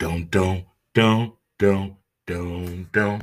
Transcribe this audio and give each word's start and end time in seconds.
Don't, 0.00 0.30
don't, 0.30 0.64
don't, 0.94 1.34
don't, 1.58 1.94
don't, 2.26 2.90
don't. 2.90 3.22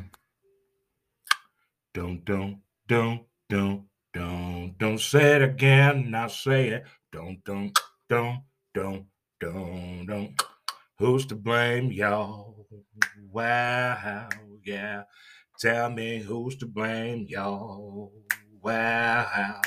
Don't, 1.91 2.23
don't, 2.23 2.59
don't, 2.87 3.21
don't, 3.49 3.83
don't, 4.13 4.75
don't 4.77 4.99
say 4.99 5.37
it 5.37 5.41
again. 5.41 6.11
Now 6.11 6.27
say 6.27 6.67
it. 6.67 6.83
Don't, 7.11 7.43
don't, 7.43 7.75
don't, 8.07 8.43
don't, 8.75 9.07
don't, 9.39 10.05
don't. 10.05 10.39
Who's 10.99 11.25
to 11.25 11.35
blame, 11.35 11.91
y'all? 11.91 12.67
Wow, 13.31 14.29
yeah. 14.63 15.05
Tell 15.59 15.89
me 15.89 16.19
who's 16.19 16.57
to 16.57 16.67
blame, 16.67 17.25
y'all? 17.27 18.11
Wow. 18.61 19.61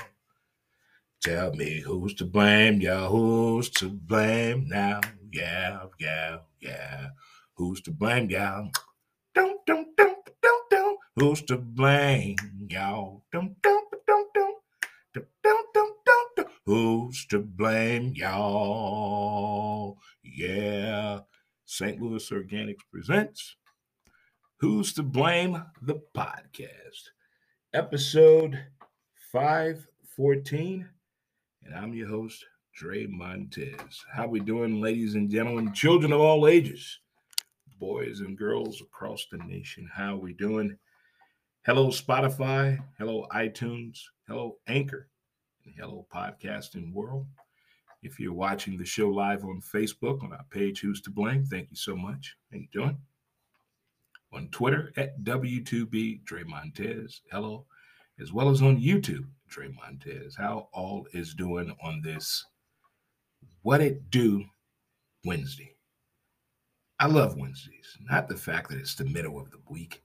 Tell 1.20 1.52
me 1.54 1.80
who's 1.80 2.14
to 2.14 2.24
blame, 2.24 2.80
y'all? 2.80 3.10
Who's 3.10 3.68
to 3.70 3.88
blame 3.88 4.68
now? 4.68 5.00
Yeah, 5.32 5.84
yeah, 5.98 6.38
yeah. 6.60 7.08
Who's 7.54 7.80
to 7.82 7.90
blame, 7.90 8.30
y'all? 8.30 8.70
Don't, 9.34 9.64
don't, 9.66 9.96
don't, 9.96 10.16
don't, 10.42 10.70
don't. 10.70 10.98
Who's 11.16 11.42
to 11.42 11.58
blame, 11.58 12.36
y'all? 12.68 13.22
Don't, 13.32 13.60
don't, 13.62 13.84
don't, 14.06 14.34
don't. 14.34 14.56
Don't, 15.14 15.26
don't, 15.42 15.66
don't, 15.74 15.94
don't, 16.04 16.36
don't. 16.36 16.48
Who's 16.66 17.26
to 17.26 17.38
blame, 17.40 18.12
y'all? 18.14 19.98
Yeah. 20.24 21.20
St. 21.64 22.00
Louis 22.00 22.28
Organics 22.30 22.80
presents 22.90 23.56
Who's 24.60 24.92
to 24.94 25.02
Blame? 25.02 25.62
The 25.80 26.02
podcast. 26.14 27.10
Episode 27.72 28.58
514. 29.32 30.88
And 31.64 31.74
I'm 31.74 31.94
your 31.94 32.08
host, 32.08 32.44
Dre 32.80 33.04
Montez. 33.04 34.06
How 34.10 34.26
we 34.26 34.40
doing, 34.40 34.80
ladies 34.80 35.14
and 35.14 35.28
gentlemen, 35.28 35.74
children 35.74 36.14
of 36.14 36.20
all 36.22 36.48
ages, 36.48 37.00
boys 37.78 38.20
and 38.20 38.38
girls 38.38 38.80
across 38.80 39.26
the 39.30 39.36
nation? 39.36 39.86
How 39.92 40.16
we 40.16 40.32
doing? 40.32 40.78
Hello, 41.66 41.88
Spotify. 41.88 42.82
Hello, 42.96 43.26
iTunes. 43.34 44.00
Hello, 44.26 44.56
Anchor. 44.66 45.10
And 45.66 45.74
hello, 45.76 46.06
podcasting 46.10 46.94
world. 46.94 47.26
If 48.02 48.18
you're 48.18 48.32
watching 48.32 48.78
the 48.78 48.86
show 48.86 49.10
live 49.10 49.44
on 49.44 49.60
Facebook 49.60 50.24
on 50.24 50.32
our 50.32 50.46
page, 50.48 50.80
Who's 50.80 51.02
to 51.02 51.10
Blame? 51.10 51.44
Thank 51.44 51.70
you 51.70 51.76
so 51.76 51.94
much. 51.94 52.34
How 52.50 52.56
you 52.56 52.68
doing? 52.72 52.96
On 54.32 54.48
Twitter 54.48 54.90
at 54.96 55.22
W2B 55.22 56.24
Dre 56.24 56.44
Montez. 56.44 57.20
Hello. 57.30 57.66
As 58.18 58.32
well 58.32 58.48
as 58.48 58.62
on 58.62 58.80
YouTube, 58.80 59.26
Dre 59.48 59.68
Montez. 59.68 60.34
How 60.34 60.70
all 60.72 61.06
is 61.12 61.34
doing 61.34 61.76
on 61.82 62.00
this 62.00 62.46
What 63.62 63.80
It 63.80 64.10
Do 64.10 64.44
Wednesday. 65.24 65.76
I 66.98 67.06
love 67.06 67.36
Wednesdays. 67.36 67.96
Not 68.10 68.28
the 68.28 68.36
fact 68.36 68.70
that 68.70 68.78
it's 68.78 68.94
the 68.94 69.04
middle 69.04 69.38
of 69.38 69.50
the 69.50 69.60
week. 69.68 70.02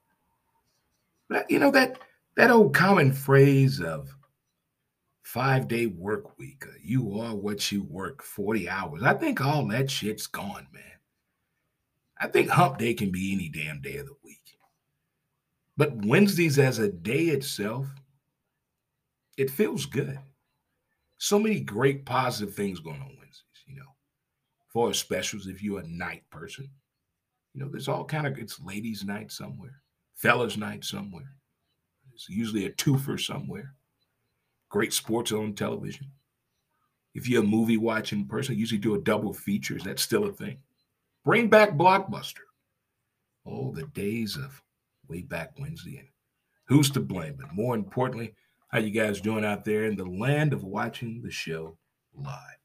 But 1.29 1.49
you 1.49 1.59
know 1.59 1.71
that 1.71 1.99
that 2.37 2.51
old 2.51 2.73
common 2.73 3.11
phrase 3.11 3.81
of 3.81 4.15
five 5.23 5.67
day 5.67 5.87
work 5.87 6.37
week. 6.37 6.65
Uh, 6.67 6.71
you 6.81 7.19
are 7.19 7.35
what 7.35 7.71
you 7.71 7.83
work 7.83 8.23
40 8.23 8.69
hours. 8.69 9.03
I 9.03 9.13
think 9.13 9.41
all 9.41 9.67
that 9.67 9.89
shit's 9.89 10.27
gone, 10.27 10.67
man. 10.71 10.83
I 12.19 12.27
think 12.27 12.49
hump 12.49 12.77
day 12.77 12.93
can 12.93 13.11
be 13.11 13.33
any 13.33 13.49
damn 13.49 13.81
day 13.81 13.97
of 13.97 14.05
the 14.05 14.15
week. 14.23 14.57
But 15.75 16.05
Wednesdays 16.05 16.59
as 16.59 16.79
a 16.79 16.89
day 16.89 17.25
itself, 17.25 17.87
it 19.37 19.49
feels 19.49 19.85
good. 19.85 20.17
So 21.17 21.39
many 21.39 21.59
great 21.59 22.05
positive 22.05 22.53
things 22.53 22.79
going 22.79 23.01
on. 23.01 23.15
For 24.75 24.93
specials, 24.93 25.47
if 25.47 25.63
you're 25.63 25.79
a 25.79 25.87
night 25.87 26.23
person, 26.29 26.69
you 27.53 27.61
know, 27.61 27.69
there's 27.71 27.87
all 27.87 28.03
kind 28.03 28.27
of 28.27 28.37
it's 28.37 28.59
ladies' 28.59 29.05
night 29.05 29.31
somewhere, 29.31 29.81
fellas' 30.15 30.57
night 30.57 30.83
somewhere. 30.83 31.31
It's 32.13 32.27
usually 32.27 32.65
a 32.65 32.71
twofer 32.71 33.17
somewhere 33.17 33.73
great 34.67 34.91
sports 34.91 35.31
on 35.31 35.53
television. 35.53 36.07
If 37.13 37.29
you're 37.29 37.41
a 37.41 37.47
movie 37.47 37.77
watching 37.77 38.27
person, 38.27 38.57
usually 38.57 38.77
do 38.77 38.95
a 38.95 39.01
double 39.01 39.33
feature. 39.33 39.77
Is 39.77 39.83
that 39.83 39.97
still 39.97 40.25
a 40.25 40.33
thing? 40.33 40.57
Bring 41.23 41.47
back 41.47 41.77
Blockbuster. 41.77 42.43
Oh, 43.45 43.71
the 43.71 43.83
days 43.93 44.35
of 44.35 44.61
way 45.07 45.21
back 45.21 45.53
Wednesday. 45.57 45.99
And 45.99 46.09
who's 46.65 46.89
to 46.91 46.99
blame? 46.99 47.37
But 47.39 47.53
more 47.53 47.75
importantly, 47.75 48.35
how 48.67 48.79
you 48.79 48.91
guys 48.91 49.21
doing 49.21 49.45
out 49.45 49.63
there 49.63 49.85
in 49.85 49.95
the 49.95 50.03
land 50.03 50.51
of 50.51 50.65
watching 50.65 51.21
the 51.21 51.31
show 51.31 51.77
live? 52.13 52.64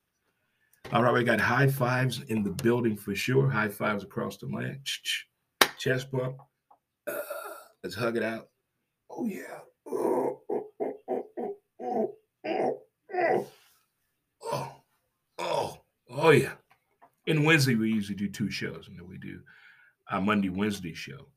All 0.93 1.05
right, 1.05 1.15
we 1.15 1.23
got 1.23 1.41
high 1.41 1.69
fives 1.69 2.23
in 2.29 2.43
the 2.43 2.51
building 2.51 2.97
for 2.97 3.15
sure. 3.15 3.49
High 3.49 3.69
fives 3.69 4.03
across 4.03 4.37
the 4.39 4.47
land. 4.47 4.81
Chest 5.79 6.11
bump. 6.11 6.39
Uh, 7.07 7.21
let's 7.85 7.95
hug 7.95 8.17
it 8.17 8.25
out. 8.25 8.49
Oh 9.09 9.25
yeah. 9.25 9.61
Oh, 9.87 10.41
oh, 10.51 12.11
Oh, 14.53 14.73
oh, 15.39 15.79
oh 16.11 16.31
yeah. 16.31 16.55
In 17.27 17.45
Wednesday, 17.45 17.77
we 17.77 17.89
usually 17.93 18.17
do 18.17 18.29
two 18.29 18.51
shows. 18.51 18.89
And 18.89 18.99
then 18.99 19.07
we 19.09 19.17
do 19.17 19.41
our 20.11 20.21
Monday, 20.21 20.49
Wednesday 20.49 20.93
show 20.93 21.29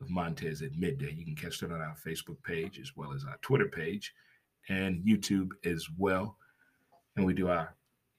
of 0.00 0.10
Montez 0.10 0.62
at 0.62 0.74
midday. 0.74 1.12
You 1.12 1.24
can 1.24 1.36
catch 1.36 1.60
that 1.60 1.70
on 1.70 1.80
our 1.80 1.94
Facebook 2.04 2.42
page 2.42 2.80
as 2.80 2.96
well 2.96 3.12
as 3.12 3.24
our 3.24 3.38
Twitter 3.40 3.68
page 3.68 4.12
and 4.68 5.04
YouTube 5.04 5.50
as 5.64 5.86
well. 5.96 6.36
And 7.16 7.24
we 7.24 7.34
do 7.34 7.48
our 7.48 7.76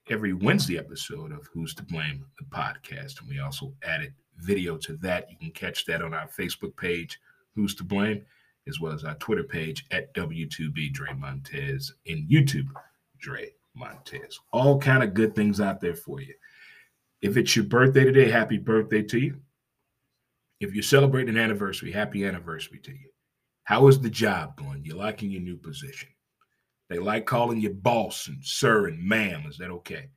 every 0.08 0.34
Wednesday 0.34 0.78
episode 0.78 1.32
of 1.32 1.48
Who's 1.52 1.74
to 1.76 1.84
Blame, 1.84 2.26
the 2.38 2.46
podcast. 2.46 3.20
And 3.20 3.30
we 3.30 3.40
also 3.40 3.74
added 3.84 4.14
video 4.38 4.78
to 4.78 4.98
that. 4.98 5.32
You 5.32 5.38
can 5.38 5.52
catch 5.52 5.86
that 5.86 6.02
on 6.02 6.14
our 6.14 6.28
Facebook 6.28 6.76
page, 6.78 7.20
Who's 7.56 7.74
to 7.76 7.84
Blame, 7.84 8.22
as 8.68 8.80
well 8.80 8.94
as 8.94 9.04
our 9.04 9.16
Twitter 9.16 9.44
page 9.44 9.86
at 9.92 10.14
W2B 10.14 10.94
Dre 10.94 11.14
Montez 11.14 11.94
and 12.08 12.30
YouTube 12.30 12.68
Dre 13.18 13.52
Montez. 13.74 14.40
All 14.52 14.80
kind 14.80 15.04
of 15.04 15.16
good 15.16 15.36
things 15.36 15.60
out 15.60 15.82
there 15.82 15.96
for 15.96 16.22
you. 16.22 16.36
If 17.22 17.38
it's 17.38 17.56
your 17.56 17.66
birthday 17.66 18.04
today, 18.04 18.30
happy 18.30 18.58
birthday 18.58 19.02
to 19.04 19.20
you. 19.20 19.40
If 20.60 20.74
you're 20.74 20.84
celebrating 20.84 21.36
an 21.36 21.42
anniversary, 21.42 21.92
happy 21.92 22.26
anniversary 22.26 22.80
to 22.80 22.92
you. 22.92 23.10
How 23.64 23.88
is 23.88 24.00
the 24.00 24.10
job 24.12 24.56
going? 24.58 24.86
You 24.86 24.96
liking 24.96 25.32
your 25.32 25.42
new 25.42 25.58
position? 25.58 26.10
They 26.90 27.00
like 27.00 27.26
calling 27.26 27.60
you 27.60 27.72
boss 27.72 28.28
and 28.28 28.44
sir 28.44 28.88
and 28.88 29.04
ma'am. 29.04 29.46
Is 29.48 29.58
that 29.58 29.72
okay? 29.72 30.10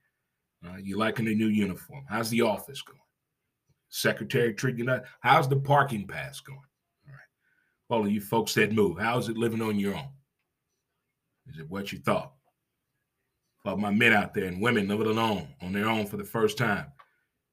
Uh, 0.66 0.76
you 0.76 0.98
liking 0.98 1.24
the 1.24 1.34
new 1.34 1.46
uniform? 1.46 2.04
How's 2.08 2.30
the 2.30 2.42
office 2.42 2.82
going? 2.82 2.98
Secretary 3.88 4.52
treating 4.52 4.84
you? 4.86 5.00
How's 5.20 5.48
the 5.48 5.56
parking 5.56 6.06
pass 6.06 6.40
going? 6.40 6.58
All 6.58 7.12
right. 7.12 7.94
All 7.96 8.06
of 8.06 8.12
you 8.12 8.20
folks 8.20 8.54
that 8.54 8.72
move, 8.72 8.98
how's 8.98 9.28
it 9.28 9.38
living 9.38 9.62
on 9.62 9.78
your 9.78 9.94
own? 9.94 10.10
Is 11.48 11.58
it 11.58 11.70
what 11.70 11.92
you 11.92 11.98
thought? 11.98 12.32
about 13.68 13.78
my 13.78 13.90
men 13.90 14.12
out 14.12 14.34
there 14.34 14.44
and 14.44 14.60
women 14.60 14.88
living 14.88 15.06
alone 15.06 15.48
on 15.60 15.72
their 15.72 15.88
own 15.88 16.06
for 16.06 16.16
the 16.16 16.24
first 16.24 16.58
time. 16.58 16.86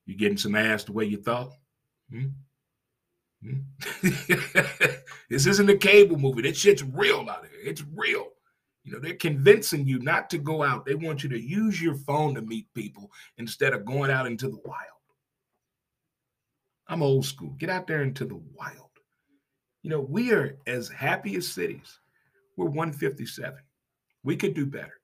You 0.05 0.15
getting 0.15 0.37
some 0.37 0.55
ass 0.55 0.83
the 0.83 0.93
way 0.93 1.05
you 1.05 1.17
thought? 1.17 1.51
Hmm? 2.11 2.27
Hmm? 3.43 3.59
this 5.29 5.45
isn't 5.45 5.69
a 5.69 5.77
cable 5.77 6.17
movie. 6.17 6.43
That 6.43 6.55
shit's 6.55 6.83
real 6.83 7.27
out 7.29 7.45
here. 7.45 7.59
It's 7.63 7.83
real. 7.93 8.27
You 8.85 8.93
know, 8.93 8.99
they're 8.99 9.15
convincing 9.15 9.85
you 9.85 9.99
not 9.99 10.29
to 10.29 10.37
go 10.37 10.63
out. 10.63 10.85
They 10.85 10.95
want 10.95 11.23
you 11.23 11.29
to 11.29 11.39
use 11.39 11.81
your 11.81 11.95
phone 11.95 12.35
to 12.35 12.41
meet 12.41 12.73
people 12.73 13.11
instead 13.37 13.73
of 13.73 13.83
going 13.83 14.11
out 14.11 14.27
into 14.27 14.47
the 14.47 14.59
wild. 14.63 14.79
I'm 16.87 17.03
old 17.03 17.25
school. 17.25 17.55
Get 17.57 17.69
out 17.69 17.87
there 17.87 18.03
into 18.03 18.25
the 18.25 18.39
wild. 18.53 18.91
You 19.81 19.89
know, 19.89 20.01
we 20.01 20.31
are 20.31 20.57
as 20.65 20.87
happy 20.87 21.35
as 21.35 21.47
cities. 21.47 21.99
We're 22.55 22.67
157. 22.67 23.59
We 24.23 24.37
could 24.37 24.53
do 24.53 24.65
better 24.65 25.01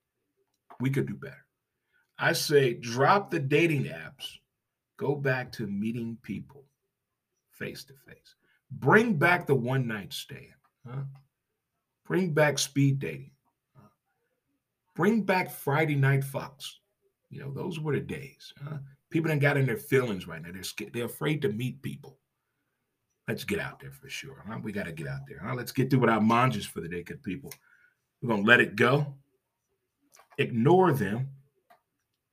we 0.82 0.90
could 0.90 1.08
do 1.08 1.14
better. 1.14 1.46
I 2.18 2.34
say 2.34 2.74
drop 2.74 3.32
the 3.32 3.40
dating 3.40 3.86
apps, 3.86 4.38
go 4.98 5.16
back 5.16 5.52
to 5.54 5.68
meeting 5.68 6.18
people 6.22 6.66
face 7.52 7.84
to 7.86 7.94
face. 8.08 8.36
Bring 8.72 9.16
back 9.16 9.48
the 9.48 9.56
one 9.56 9.88
night 9.88 10.12
stand. 10.12 10.46
Huh? 10.88 11.04
Bring 12.06 12.34
back 12.34 12.58
speed 12.58 13.00
dating. 13.00 13.32
Bring 15.02 15.24
back 15.24 15.50
Friday 15.50 15.96
night 15.96 16.24
Fox. 16.24 16.78
You 17.32 17.40
know, 17.40 17.52
those 17.52 17.80
were 17.80 17.94
the 17.94 18.02
days. 18.02 18.54
Huh? 18.64 18.78
People 19.10 19.30
don't 19.30 19.40
got 19.40 19.58
in 19.58 19.66
their 19.66 19.76
feelings 19.76 20.28
right 20.28 20.40
now. 20.40 20.52
They're 20.54 20.62
scared. 20.62 20.94
They're 20.94 21.06
afraid 21.06 21.42
to 21.42 21.50
meet 21.50 21.82
people. 21.82 22.20
Let's 23.28 23.44
get 23.44 23.58
out 23.58 23.80
there 23.80 23.92
for 23.92 24.10
sure. 24.10 24.46
Huh? 24.48 24.60
We 24.62 24.72
got 24.72 24.86
to 24.86 24.92
get 24.92 25.08
out 25.08 25.22
there. 25.28 25.40
Huh? 25.44 25.56
Let's 25.56 25.72
get 25.72 25.90
through 25.90 26.02
with 26.02 26.12
our 26.12 26.20
manjas 26.20 26.68
for 26.68 26.82
the 26.82 26.88
day, 26.88 27.02
good 27.02 27.24
people. 27.24 27.52
We're 28.22 28.30
going 28.30 28.44
to 28.44 28.48
let 28.48 28.60
it 28.60 28.76
go 28.76 29.16
ignore 30.38 30.94
them, 30.94 31.30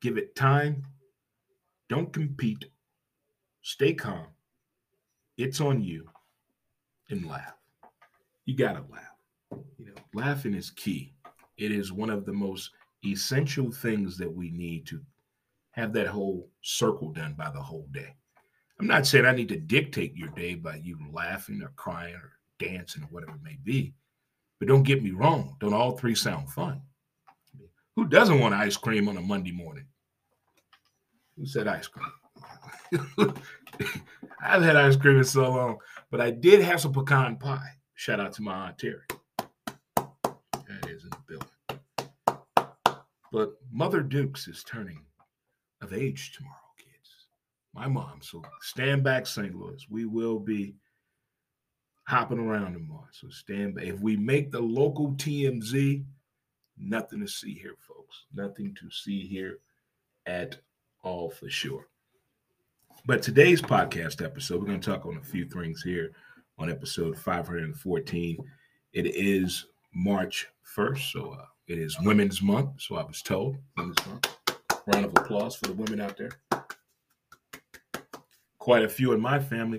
give 0.03 0.19
it 0.19 0.37
time, 0.37 0.83
don't 1.89 2.13
compete, 2.13 2.67
stay 3.63 3.95
calm. 3.95 4.27
It's 5.39 5.63
on 5.63 5.83
you, 5.83 6.11
and 7.09 7.27
laugh. 7.27 7.57
You 8.45 8.57
gotta 8.57 8.85
laugh. 8.91 9.63
You 9.79 9.87
know, 9.87 10.03
laughing 10.13 10.53
is 10.53 10.69
key. 10.69 11.15
It 11.59 11.73
is 11.73 11.93
one 11.93 12.09
of 12.09 12.25
the 12.25 12.33
most 12.33 12.71
essential 13.05 13.71
things 13.71 14.17
that 14.19 14.33
we 14.33 14.51
need 14.51 14.87
to 14.87 15.01
have 15.73 15.93
that 15.93 16.07
whole 16.07 16.49
circle 16.63 17.13
done 17.13 17.35
by 17.35 17.51
the 17.51 17.61
whole 17.61 17.87
day. 17.93 18.15
I'm 18.81 18.87
not 18.87 19.07
saying 19.07 19.27
I 19.27 19.33
need 19.33 19.49
to 19.49 19.59
dictate 19.59 20.17
your 20.17 20.29
day 20.31 20.55
by 20.55 20.77
you 20.77 20.99
laughing 21.13 21.61
or 21.63 21.73
crying 21.77 22.15
or 22.15 22.33
dancing 22.59 23.03
or 23.03 23.07
whatever 23.07 23.37
it 23.37 23.43
may 23.43 23.59
be. 23.65 23.93
But 24.59 24.69
don't 24.69 24.83
get 24.83 25.03
me 25.03 25.11
wrong, 25.11 25.57
don't 25.61 25.75
all 25.75 25.97
three 25.97 26.15
sound 26.15 26.51
fun? 26.51 26.83
Who 27.97 28.07
doesn't 28.07 28.39
want 28.39 28.55
ice 28.55 28.77
cream 28.77 29.09
on 29.09 29.17
a 29.17 29.21
Monday 29.21 29.53
morning? 29.53 29.87
Who 31.37 31.47
said 31.47 31.67
ice 31.67 31.89
cream? 31.89 32.07
I've 34.43 34.63
had 34.63 34.77
ice 34.77 34.97
cream 34.97 35.19
in 35.19 35.25
so 35.25 35.51
long, 35.51 35.79
but 36.11 36.21
I 36.21 36.31
did 36.31 36.63
have 36.63 36.81
some 36.81 36.93
pecan 36.93 37.37
pie. 37.37 37.79
Shout 37.95 38.21
out 38.21 38.33
to 38.35 38.43
my 38.43 38.69
aunt 38.69 38.79
Terry. 38.79 39.03
That 39.97 40.87
is 40.89 41.05
in 41.05 41.11
the 41.11 41.19
building. 41.27 41.49
But 43.39 43.53
Mother 43.71 44.01
Dukes 44.01 44.49
is 44.49 44.65
turning 44.65 44.99
of 45.81 45.93
age 45.93 46.33
tomorrow, 46.33 46.57
kids. 46.77 47.29
My 47.73 47.87
mom. 47.87 48.19
So 48.21 48.43
stand 48.63 49.05
back, 49.05 49.29
St. 49.29 49.55
Louis. 49.55 49.87
We 49.89 50.07
will 50.07 50.41
be 50.41 50.75
hopping 52.03 52.41
around 52.41 52.73
tomorrow. 52.73 53.07
So 53.13 53.29
stand 53.29 53.77
back. 53.77 53.85
If 53.85 54.01
we 54.01 54.17
make 54.17 54.51
the 54.51 54.61
local 54.61 55.13
TMZ, 55.13 56.03
nothing 56.77 57.21
to 57.21 57.29
see 57.29 57.55
here, 57.55 57.77
folks. 57.79 58.25
Nothing 58.35 58.75
to 58.81 58.91
see 58.91 59.25
here 59.25 59.61
at 60.27 60.57
all 61.05 61.31
for 61.31 61.49
sure. 61.49 61.87
But 63.07 63.23
today's 63.23 63.63
podcast 63.63 64.21
episode, 64.21 64.59
we're 64.59 64.67
going 64.67 64.81
to 64.81 64.91
talk 64.91 65.07
on 65.07 65.17
a 65.17 65.23
few 65.23 65.45
things 65.45 65.81
here 65.81 66.11
on 66.59 66.69
episode 66.69 67.17
514. 67.17 68.39
It 68.95 69.07
is 69.07 69.67
March 69.95 70.49
1st, 70.77 71.13
so 71.13 71.37
uh, 71.39 71.45
it 71.69 71.79
is 71.79 72.01
Women's 72.01 72.41
Month. 72.41 72.81
So 72.81 72.97
I 72.97 73.05
was 73.05 73.23
told, 73.23 73.59
Women's 73.77 74.07
Month. 74.07 74.37
Round 74.87 75.05
of 75.05 75.13
applause 75.13 75.55
for 75.55 75.67
the 75.67 75.75
women 75.75 76.01
out 76.01 76.17
there. 76.17 76.31
Quite 78.59 78.85
a 78.85 78.89
few 78.89 79.13
in 79.13 79.21
my 79.21 79.39
family. 79.39 79.79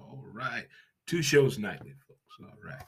All 0.00 0.24
right. 0.32 0.66
Two 1.06 1.20
shows 1.20 1.58
nightly, 1.58 1.94
folks. 2.06 2.36
All 2.40 2.58
right. 2.64 2.82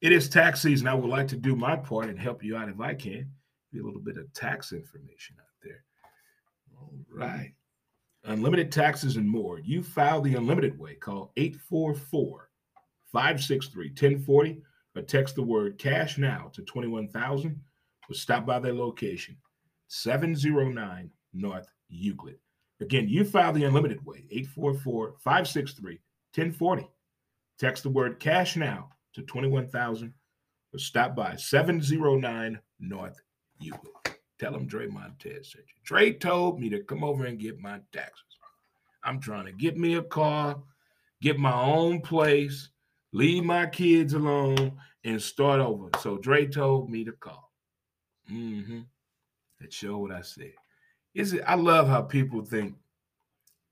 It 0.00 0.12
is 0.12 0.28
tax 0.28 0.62
season. 0.62 0.88
I 0.88 0.94
would 0.94 1.10
like 1.10 1.28
to 1.28 1.36
do 1.36 1.54
my 1.56 1.76
part 1.76 2.08
and 2.08 2.18
help 2.18 2.42
you 2.42 2.56
out 2.56 2.70
if 2.70 2.80
I 2.80 2.94
can. 2.94 3.30
Be 3.72 3.80
a 3.80 3.84
little 3.84 4.00
bit 4.00 4.16
of 4.16 4.32
tax 4.32 4.72
information 4.72 5.36
out 5.38 5.62
there. 5.62 5.84
All 6.78 6.92
right. 7.12 7.52
Unlimited 8.24 8.72
taxes 8.72 9.16
and 9.16 9.28
more. 9.28 9.58
You 9.58 9.82
file 9.82 10.22
the 10.22 10.34
unlimited 10.34 10.78
way. 10.78 10.94
Call 10.94 11.32
844 11.36 12.48
563 13.12 13.88
1040 13.88 14.62
or 14.96 15.02
text 15.02 15.34
the 15.34 15.42
word 15.42 15.78
cash 15.78 16.18
now 16.18 16.50
to 16.54 16.62
21,000 16.62 17.60
or 18.08 18.14
stop 18.14 18.46
by 18.46 18.58
their 18.58 18.74
location, 18.74 19.36
709 19.88 21.10
North 21.32 21.68
Euclid. 21.88 22.38
Again, 22.80 23.08
you 23.08 23.24
file 23.24 23.52
the 23.52 23.64
unlimited 23.64 24.04
way, 24.04 24.26
844 24.30 25.16
563 25.18 26.00
1040. 26.34 26.88
Text 27.58 27.82
the 27.82 27.90
word 27.90 28.20
cash 28.20 28.56
now 28.56 28.90
to 29.14 29.22
21,000 29.22 30.12
or 30.74 30.78
stop 30.78 31.16
by 31.16 31.36
709 31.36 32.58
North 32.80 33.20
Euclid. 33.58 33.92
Tell 34.38 34.52
them 34.52 34.66
Dre 34.66 34.86
Montez 34.86 35.52
sent 35.52 35.64
you. 35.68 35.80
Dre 35.84 36.12
told 36.12 36.60
me 36.60 36.68
to 36.68 36.82
come 36.82 37.02
over 37.02 37.24
and 37.24 37.38
get 37.38 37.58
my 37.58 37.80
taxes. 37.92 38.22
I'm 39.02 39.20
trying 39.20 39.46
to 39.46 39.52
get 39.52 39.78
me 39.78 39.94
a 39.94 40.02
car, 40.02 40.58
get 41.22 41.38
my 41.38 41.54
own 41.54 42.00
place, 42.02 42.68
leave 43.16 43.44
my 43.44 43.64
kids 43.64 44.12
alone, 44.12 44.72
and 45.04 45.22
start 45.22 45.58
over. 45.58 45.88
So 46.00 46.18
Dre 46.18 46.46
told 46.46 46.90
me 46.90 47.02
to 47.04 47.12
call. 47.12 47.50
Mm-hmm. 48.30 48.80
That 49.60 49.72
show 49.72 49.98
what 49.98 50.12
I 50.12 50.20
said. 50.20 50.52
Is 51.14 51.32
it? 51.32 51.42
I 51.46 51.54
love 51.54 51.88
how 51.88 52.02
people 52.02 52.44
think 52.44 52.74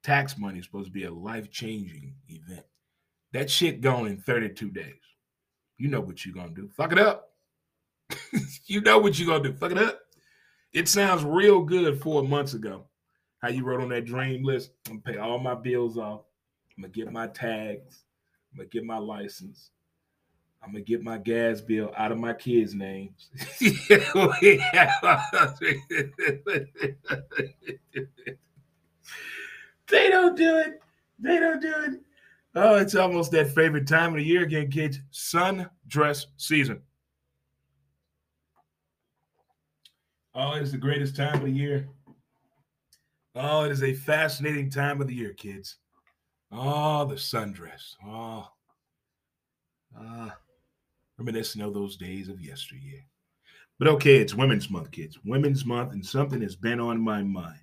tax 0.03 0.39
money 0.39 0.61
is 0.61 0.65
supposed 0.65 0.87
to 0.87 0.93
be 0.93 1.05
a 1.05 1.13
life-changing 1.13 2.15
event. 2.29 2.65
That 3.33 3.51
shit 3.51 3.83
gone 3.83 4.07
in 4.07 4.17
32 4.17 4.71
days. 4.71 4.95
You 5.77 5.89
know 5.89 6.01
what 6.01 6.25
you're 6.25 6.35
gonna 6.35 6.55
do. 6.55 6.71
Fuck 6.75 6.93
it 6.93 6.99
up. 6.99 7.33
you 8.67 8.81
know 8.81 8.99
what 8.99 9.19
you're 9.19 9.29
gonna 9.29 9.51
do. 9.51 9.57
Fuck 9.59 9.73
it 9.73 9.79
up. 9.79 10.01
It 10.73 10.89
sounds 10.89 11.23
real 11.23 11.61
good 11.61 12.01
four 12.01 12.23
months 12.23 12.55
ago. 12.55 12.87
How 13.43 13.49
you 13.49 13.65
wrote 13.65 13.83
on 13.83 13.91
that 13.91 14.07
dream 14.07 14.43
list. 14.43 14.71
I'm 14.87 15.01
gonna 15.01 15.17
pay 15.17 15.19
all 15.19 15.39
my 15.39 15.55
bills 15.55 15.99
off. 15.99 16.23
I'm 16.77 16.85
gonna 16.85 16.93
get 16.93 17.13
my 17.13 17.27
tags. 17.27 18.05
I'm 18.55 18.59
gonna 18.59 18.69
get 18.69 18.85
my 18.85 18.99
license. 18.99 19.71
I'm 20.63 20.71
gonna 20.71 20.85
get 20.85 21.03
my 21.03 21.19
gas 21.19 21.61
bill 21.61 21.93
out 21.97 22.13
of 22.13 22.19
my 22.19 22.33
kids' 22.35 22.73
names. 22.73 23.31
they 23.61 23.79
don't 30.09 30.37
do 30.37 30.57
it. 30.59 30.81
They 31.19 31.39
don't 31.39 31.61
do 31.61 31.75
it. 31.79 32.01
Oh, 32.55 32.77
it's 32.77 32.95
almost 32.95 33.33
that 33.33 33.49
favorite 33.49 33.89
time 33.89 34.11
of 34.11 34.19
the 34.19 34.25
year 34.25 34.45
again, 34.45 34.71
kids. 34.71 35.01
Sun 35.11 35.69
dress 35.89 36.27
season. 36.37 36.81
Oh, 40.37 40.53
it's 40.53 40.71
the 40.71 40.79
greatest 40.79 41.17
time 41.17 41.35
of 41.35 41.43
the 41.43 41.51
year. 41.51 41.89
Oh, 43.35 43.65
it 43.65 43.73
is 43.73 43.83
a 43.83 43.95
fascinating 43.95 44.71
time 44.71 45.01
of 45.01 45.09
the 45.09 45.15
year, 45.15 45.33
kids. 45.33 45.79
Oh, 46.57 47.05
the 47.05 47.17
sundress. 47.17 47.97
Oh, 48.07 48.49
ah, 49.97 50.27
uh, 50.27 50.31
reminiscing 51.19 51.63
of 51.63 51.75
those 51.75 51.97
days 51.97 52.29
of 52.29 52.41
yesteryear. 52.41 53.05
But 53.79 53.89
okay, 53.89 54.19
it's 54.19 54.37
Women's 54.37 54.71
Month, 54.71 54.93
kids. 54.93 55.19
Women's 55.25 55.65
Month, 55.65 55.93
and 55.93 56.07
something 56.07 56.41
has 56.43 56.55
been 56.55 56.79
on 56.79 57.01
my 57.01 57.25
mind. 57.25 57.59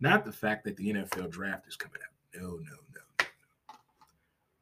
Not 0.00 0.24
the 0.24 0.32
fact 0.32 0.64
that 0.64 0.76
the 0.78 0.94
NFL 0.94 1.30
draft 1.30 1.68
is 1.68 1.76
coming 1.76 2.00
up. 2.02 2.40
No, 2.40 2.48
no, 2.48 2.76
no, 2.94 3.00
no. 3.20 3.26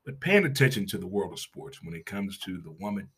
But 0.05 0.19
paying 0.19 0.45
attention 0.45 0.87
to 0.87 0.99
the 0.99 1.07
world 1.07 1.33
of 1.33 1.39
sports 1.39 1.83
when 1.85 1.95
it 1.95 2.05
comes 2.05 2.39
to 2.39 2.59
the 2.59 2.73
woman. 2.73 3.09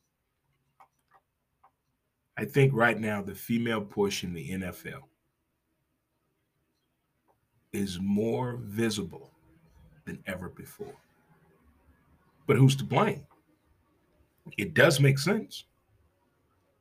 I 2.37 2.45
think 2.45 2.75
right 2.75 3.01
now 3.01 3.23
the 3.23 3.35
female 3.35 3.81
portion 3.81 4.37
in 4.37 4.61
the 4.61 4.67
NFL 4.67 5.05
is 7.73 7.99
more 8.01 8.59
visible 8.61 9.34
than 10.05 10.23
ever 10.27 10.49
before. 10.49 10.95
But 12.47 12.57
who's 12.57 12.77
to 12.77 12.85
blame? 12.85 13.27
It 14.59 14.75
does 14.75 15.01
make 15.01 15.19
sense. 15.19 15.65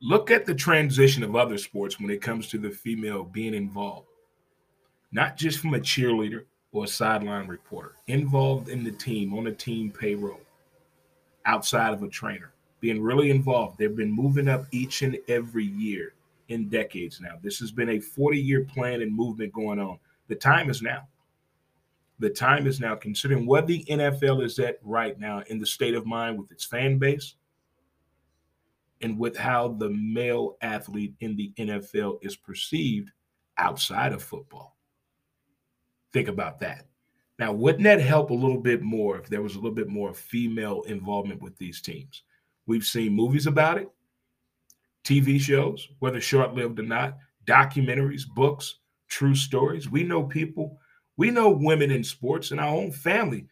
Look 0.00 0.30
at 0.30 0.44
the 0.44 0.54
transition 0.54 1.22
of 1.22 1.34
other 1.34 1.56
sports 1.56 1.98
when 1.98 2.10
it 2.10 2.20
comes 2.20 2.48
to 2.48 2.58
the 2.58 2.70
female 2.70 3.24
being 3.24 3.54
involved, 3.54 4.08
not 5.12 5.36
just 5.36 5.60
from 5.60 5.74
a 5.74 5.78
cheerleader 5.78 6.44
or 6.72 6.84
a 6.84 6.88
sideline 6.88 7.46
reporter, 7.46 7.94
involved 8.06 8.68
in 8.68 8.84
the 8.84 8.90
team, 8.90 9.32
on 9.32 9.44
the 9.44 9.52
team 9.52 9.90
payroll, 9.90 10.40
outside 11.46 11.94
of 11.94 12.02
a 12.02 12.08
trainer, 12.08 12.52
being 12.80 13.00
really 13.00 13.30
involved. 13.30 13.78
They've 13.78 13.96
been 13.96 14.12
moving 14.12 14.48
up 14.48 14.66
each 14.72 15.00
and 15.00 15.16
every 15.28 15.64
year 15.64 16.12
in 16.48 16.68
decades 16.68 17.20
now. 17.20 17.38
This 17.42 17.58
has 17.60 17.70
been 17.72 17.90
a 17.90 18.00
40 18.00 18.38
year 18.38 18.64
plan 18.64 19.00
and 19.00 19.14
movement 19.14 19.54
going 19.54 19.78
on. 19.78 19.98
The 20.28 20.34
time 20.34 20.68
is 20.68 20.82
now 20.82 21.06
the 22.18 22.30
time 22.30 22.66
is 22.66 22.80
now 22.80 22.94
considering 22.94 23.46
what 23.46 23.66
the 23.66 23.84
NFL 23.84 24.44
is 24.44 24.58
at 24.58 24.78
right 24.82 25.18
now 25.18 25.42
in 25.48 25.58
the 25.58 25.66
state 25.66 25.94
of 25.94 26.06
mind 26.06 26.38
with 26.38 26.50
its 26.52 26.64
fan 26.64 26.98
base 26.98 27.34
and 29.00 29.18
with 29.18 29.36
how 29.36 29.68
the 29.68 29.90
male 29.90 30.56
athlete 30.62 31.14
in 31.20 31.36
the 31.36 31.52
NFL 31.58 32.18
is 32.22 32.36
perceived 32.36 33.10
outside 33.58 34.12
of 34.12 34.22
football. 34.22 34.76
Think 36.12 36.28
about 36.28 36.60
that. 36.60 36.86
Now, 37.38 37.52
wouldn't 37.52 37.82
that 37.84 38.00
help 38.00 38.30
a 38.30 38.34
little 38.34 38.60
bit 38.60 38.82
more 38.82 39.18
if 39.18 39.28
there 39.28 39.42
was 39.42 39.54
a 39.54 39.58
little 39.58 39.74
bit 39.74 39.88
more 39.88 40.14
female 40.14 40.82
involvement 40.82 41.42
with 41.42 41.56
these 41.58 41.80
teams? 41.80 42.22
We've 42.66 42.84
seen 42.84 43.12
movies 43.12 43.48
about 43.48 43.78
it, 43.78 43.90
TV 45.02 45.40
shows, 45.40 45.88
whether 45.98 46.20
short 46.20 46.54
lived 46.54 46.78
or 46.78 46.84
not, 46.84 47.18
documentaries, 47.44 48.26
books, 48.26 48.78
true 49.08 49.34
stories. 49.34 49.90
We 49.90 50.04
know 50.04 50.22
people 50.22 50.78
we 51.16 51.30
know 51.30 51.50
women 51.50 51.90
in 51.90 52.04
sports 52.04 52.50
in 52.50 52.58
our 52.58 52.74
own 52.74 52.90
family 52.90 53.46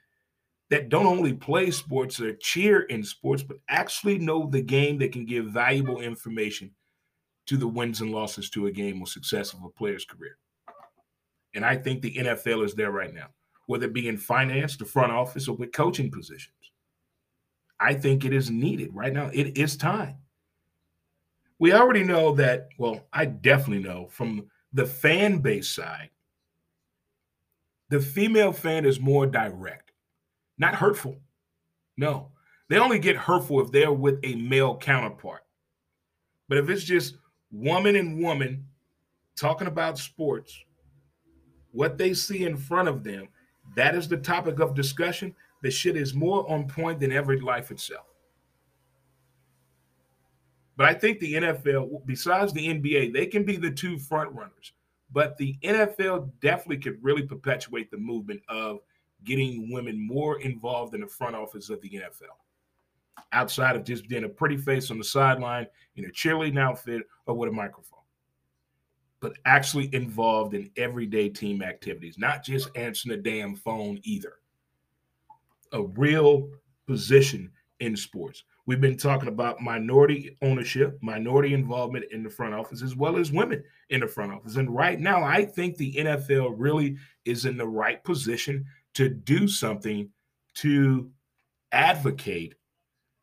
that 0.70 0.88
don't 0.88 1.06
only 1.06 1.34
play 1.34 1.70
sports 1.70 2.20
or 2.20 2.34
cheer 2.36 2.80
in 2.82 3.04
sports, 3.04 3.42
but 3.42 3.58
actually 3.68 4.18
know 4.18 4.46
the 4.46 4.62
game 4.62 4.98
that 4.98 5.12
can 5.12 5.26
give 5.26 5.46
valuable 5.46 6.00
information 6.00 6.70
to 7.46 7.56
the 7.56 7.68
wins 7.68 8.00
and 8.00 8.10
losses 8.10 8.48
to 8.50 8.66
a 8.66 8.72
game 8.72 9.00
or 9.00 9.06
success 9.06 9.52
of 9.52 9.62
a 9.64 9.68
player's 9.68 10.04
career. 10.04 10.38
And 11.54 11.64
I 11.64 11.76
think 11.76 12.00
the 12.00 12.14
NFL 12.14 12.64
is 12.64 12.74
there 12.74 12.90
right 12.90 13.12
now, 13.12 13.26
whether 13.66 13.86
it 13.86 13.92
be 13.92 14.08
in 14.08 14.16
finance, 14.16 14.76
the 14.76 14.84
front 14.84 15.12
office, 15.12 15.48
or 15.48 15.56
with 15.56 15.72
coaching 15.72 16.10
positions. 16.10 16.54
I 17.78 17.94
think 17.94 18.24
it 18.24 18.32
is 18.32 18.50
needed 18.50 18.90
right 18.94 19.12
now. 19.12 19.28
It 19.32 19.58
is 19.58 19.76
time. 19.76 20.16
We 21.58 21.72
already 21.72 22.04
know 22.04 22.32
that, 22.36 22.68
well, 22.78 23.06
I 23.12 23.26
definitely 23.26 23.82
know 23.82 24.08
from 24.10 24.48
the 24.72 24.86
fan 24.86 25.38
base 25.38 25.68
side 25.68 26.10
the 27.92 28.00
female 28.00 28.52
fan 28.52 28.86
is 28.86 28.98
more 28.98 29.26
direct, 29.26 29.92
not 30.56 30.74
hurtful. 30.74 31.14
No, 31.98 32.30
they 32.70 32.78
only 32.78 32.98
get 32.98 33.16
hurtful 33.16 33.60
if 33.60 33.70
they're 33.70 33.92
with 33.92 34.18
a 34.22 34.34
male 34.36 34.78
counterpart. 34.78 35.42
But 36.48 36.56
if 36.56 36.70
it's 36.70 36.84
just 36.84 37.16
woman 37.50 37.96
and 37.96 38.18
woman 38.18 38.66
talking 39.36 39.66
about 39.66 39.98
sports, 39.98 40.58
what 41.72 41.98
they 41.98 42.14
see 42.14 42.46
in 42.46 42.56
front 42.56 42.88
of 42.88 43.04
them, 43.04 43.28
that 43.76 43.94
is 43.94 44.08
the 44.08 44.16
topic 44.16 44.58
of 44.58 44.74
discussion, 44.74 45.34
the 45.62 45.70
shit 45.70 45.94
is 45.94 46.14
more 46.14 46.50
on 46.50 46.66
point 46.66 46.98
than 46.98 47.12
every 47.12 47.40
life 47.40 47.70
itself. 47.70 48.06
But 50.78 50.86
I 50.86 50.94
think 50.94 51.20
the 51.20 51.34
NFL, 51.34 52.06
besides 52.06 52.54
the 52.54 52.68
NBA, 52.68 53.12
they 53.12 53.26
can 53.26 53.44
be 53.44 53.58
the 53.58 53.70
two 53.70 53.98
front 53.98 54.32
runners. 54.32 54.72
But 55.12 55.36
the 55.36 55.58
NFL 55.62 56.30
definitely 56.40 56.78
could 56.78 57.02
really 57.02 57.22
perpetuate 57.22 57.90
the 57.90 57.98
movement 57.98 58.40
of 58.48 58.80
getting 59.24 59.70
women 59.70 59.98
more 60.04 60.40
involved 60.40 60.94
in 60.94 61.02
the 61.02 61.06
front 61.06 61.36
office 61.36 61.70
of 61.70 61.80
the 61.80 61.90
NFL, 61.90 62.36
outside 63.32 63.76
of 63.76 63.84
just 63.84 64.08
being 64.08 64.24
a 64.24 64.28
pretty 64.28 64.56
face 64.56 64.90
on 64.90 64.98
the 64.98 65.04
sideline 65.04 65.66
in 65.96 66.06
a 66.06 66.08
cheerleading 66.08 66.58
outfit 66.58 67.02
or 67.26 67.34
with 67.34 67.48
a 67.48 67.52
microphone, 67.52 68.00
but 69.20 69.34
actually 69.44 69.94
involved 69.94 70.54
in 70.54 70.70
everyday 70.76 71.28
team 71.28 71.62
activities, 71.62 72.18
not 72.18 72.42
just 72.42 72.68
answering 72.74 73.16
the 73.16 73.22
damn 73.22 73.54
phone 73.54 74.00
either. 74.02 74.34
A 75.72 75.82
real 75.82 76.50
position 76.86 77.50
in 77.80 77.96
sports. 77.96 78.44
We've 78.72 78.80
been 78.80 78.96
talking 78.96 79.28
about 79.28 79.60
minority 79.60 80.34
ownership, 80.40 80.98
minority 81.02 81.52
involvement 81.52 82.06
in 82.10 82.22
the 82.22 82.30
front 82.30 82.54
office, 82.54 82.80
as 82.80 82.96
well 82.96 83.18
as 83.18 83.30
women 83.30 83.62
in 83.90 84.00
the 84.00 84.08
front 84.08 84.32
office. 84.32 84.56
And 84.56 84.74
right 84.74 84.98
now, 84.98 85.22
I 85.22 85.44
think 85.44 85.76
the 85.76 85.92
NFL 85.92 86.54
really 86.56 86.96
is 87.26 87.44
in 87.44 87.58
the 87.58 87.68
right 87.68 88.02
position 88.02 88.64
to 88.94 89.10
do 89.10 89.46
something 89.46 90.08
to 90.54 91.10
advocate 91.72 92.54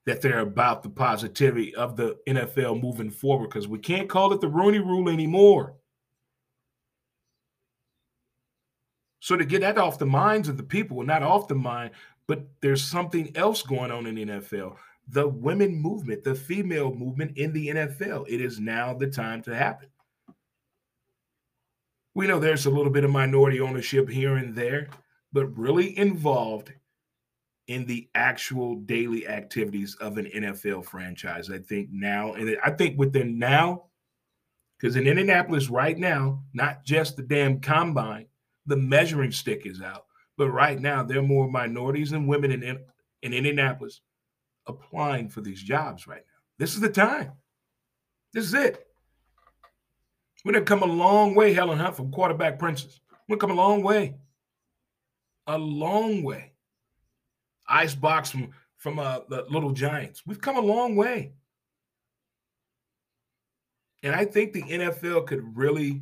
that 0.06 0.22
they're 0.22 0.42
about 0.42 0.84
the 0.84 0.90
positivity 0.92 1.74
of 1.74 1.96
the 1.96 2.16
NFL 2.28 2.80
moving 2.80 3.10
forward 3.10 3.48
because 3.48 3.68
we 3.68 3.80
can't 3.80 4.08
call 4.08 4.32
it 4.34 4.42
the 4.42 4.48
Rooney 4.48 4.78
rule 4.78 5.10
anymore. 5.10 5.74
So 9.20 9.36
to 9.36 9.46
get 9.46 9.62
that 9.62 9.80
off 9.80 9.98
the 9.98 10.06
minds 10.06 10.48
of 10.48 10.58
the 10.58 10.64
people, 10.64 10.98
well, 10.98 11.08
not 11.08 11.24
off 11.24 11.48
the 11.48 11.56
mind, 11.56 11.90
but 12.28 12.46
there's 12.62 12.84
something 12.84 13.36
else 13.36 13.64
going 13.64 13.90
on 13.90 14.06
in 14.06 14.14
the 14.14 14.26
NFL. 14.28 14.78
The 15.12 15.28
women 15.28 15.76
movement, 15.76 16.24
the 16.24 16.36
female 16.36 16.94
movement 16.94 17.38
in 17.38 17.52
the 17.52 17.70
NFL. 17.70 18.26
It 18.30 18.42
is 18.42 18.60
now 18.60 18.94
the 18.94 19.08
time 19.08 19.42
to 19.44 19.56
happen. 19.56 19.90
We 22.14 22.28
know 22.28 22.40
there's 22.40 22.66
a 22.66 22.72
little 22.72 22.92
bit 22.92 23.04
of 23.04 23.12
minority 23.12 23.60
ownership 23.60 24.10
here 24.10 24.36
and 24.36 24.56
there, 24.56 24.90
but 25.32 25.58
really 25.58 25.98
involved 25.98 26.74
in 27.68 27.86
the 27.86 28.10
actual 28.16 28.76
daily 28.76 29.28
activities 29.28 29.96
of 30.02 30.18
an 30.18 30.26
NFL 30.26 30.86
franchise. 30.86 31.52
I 31.52 31.60
think 31.60 31.90
now, 31.92 32.34
and 32.34 32.58
I 32.64 32.72
think 32.72 32.98
within 32.98 33.38
now, 33.38 33.86
because 34.78 34.96
in 34.96 35.08
Indianapolis 35.08 35.70
right 35.70 35.98
now, 35.98 36.44
not 36.54 36.84
just 36.84 37.16
the 37.16 37.24
damn 37.24 37.60
combine, 37.60 38.26
the 38.66 38.78
measuring 38.78 39.32
stick 39.32 39.66
is 39.66 39.82
out. 39.82 40.06
But 40.38 40.52
right 40.52 40.80
now, 40.80 41.04
there 41.04 41.20
are 41.20 41.24
more 41.24 41.50
minorities 41.50 42.14
and 42.14 42.28
women 42.28 42.52
in, 42.52 42.64
in 42.64 43.34
Indianapolis 43.34 44.02
applying 44.68 45.30
for 45.30 45.42
these 45.42 45.62
jobs 45.62 46.08
right 46.08 46.22
now. 46.26 46.42
This 46.58 46.76
is 46.76 46.82
the 46.82 46.90
time. 46.90 47.32
This 48.34 48.46
is 48.46 48.54
it. 48.54 48.86
We're 50.44 50.54
going 50.54 50.66
to 50.66 50.70
come 50.70 50.84
a 50.84 50.94
long 50.94 51.36
way, 51.36 51.54
Helen 51.54 51.80
Hunt, 51.80 51.96
from 51.96 52.12
quarterback 52.12 52.60
princess. 52.60 53.00
We're 53.28 53.38
going 53.38 53.40
to 53.40 53.48
come 53.48 53.58
a 53.58 53.62
long 53.62 53.84
way 53.84 54.16
a 55.50 55.58
long 55.58 56.24
way. 56.24 56.54
Icebox 57.68 58.32
from 58.32 58.52
from 58.78 58.98
uh, 58.98 59.20
the 59.28 59.46
Little 59.50 59.72
Giants. 59.72 60.24
We've 60.26 60.40
come 60.40 60.56
a 60.56 60.62
long 60.62 60.96
way. 60.96 61.34
And 64.04 64.16
I 64.16 64.24
think 64.24 64.54
the 64.54 64.64
NFL 64.64 65.28
could 65.28 65.58
really 65.58 66.02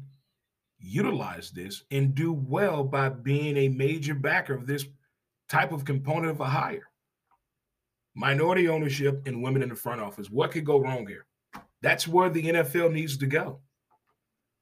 utilize 0.77 1.49
this 1.49 1.83
and 1.89 2.13
do 2.13 2.31
well 2.31 2.83
by 2.83 3.09
being 3.09 3.57
a 3.57 3.69
major 3.69 4.13
backer 4.13 4.53
of 4.53 4.67
this 4.67 4.85
type 5.49 5.71
of 5.71 5.85
component 5.85 6.29
of 6.29 6.39
a 6.39 6.45
hire. 6.45 6.86
Minority 8.17 8.67
ownership 8.67 9.21
and 9.27 9.43
women 9.43 9.61
in 9.61 9.69
the 9.69 9.75
front 9.75 10.01
office. 10.01 10.31
What 10.31 10.49
could 10.49 10.65
go 10.65 10.79
wrong 10.79 11.05
here? 11.05 11.27
That's 11.83 12.07
where 12.07 12.31
the 12.31 12.41
NFL 12.41 12.91
needs 12.91 13.15
to 13.17 13.27
go. 13.27 13.59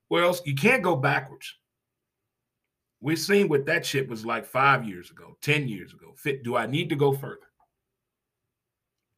Where 0.10 0.26
else? 0.26 0.42
You 0.46 0.56
can't 0.56 0.84
go 0.84 0.98
backwards. 0.98 1.56
We've 3.00 3.18
seen 3.18 3.48
what 3.48 3.66
that 3.68 3.86
shit 3.86 4.10
was 4.10 4.26
like 4.26 4.46
five 4.46 4.84
years 4.86 5.10
ago, 5.10 5.38
10 5.42 5.70
years 5.70 5.94
ago. 5.94 6.14
Fit, 6.18 6.44
do 6.44 6.58
I 6.58 6.66
need 6.66 6.90
to 6.90 6.98
go 6.98 7.14
further? 7.14 7.48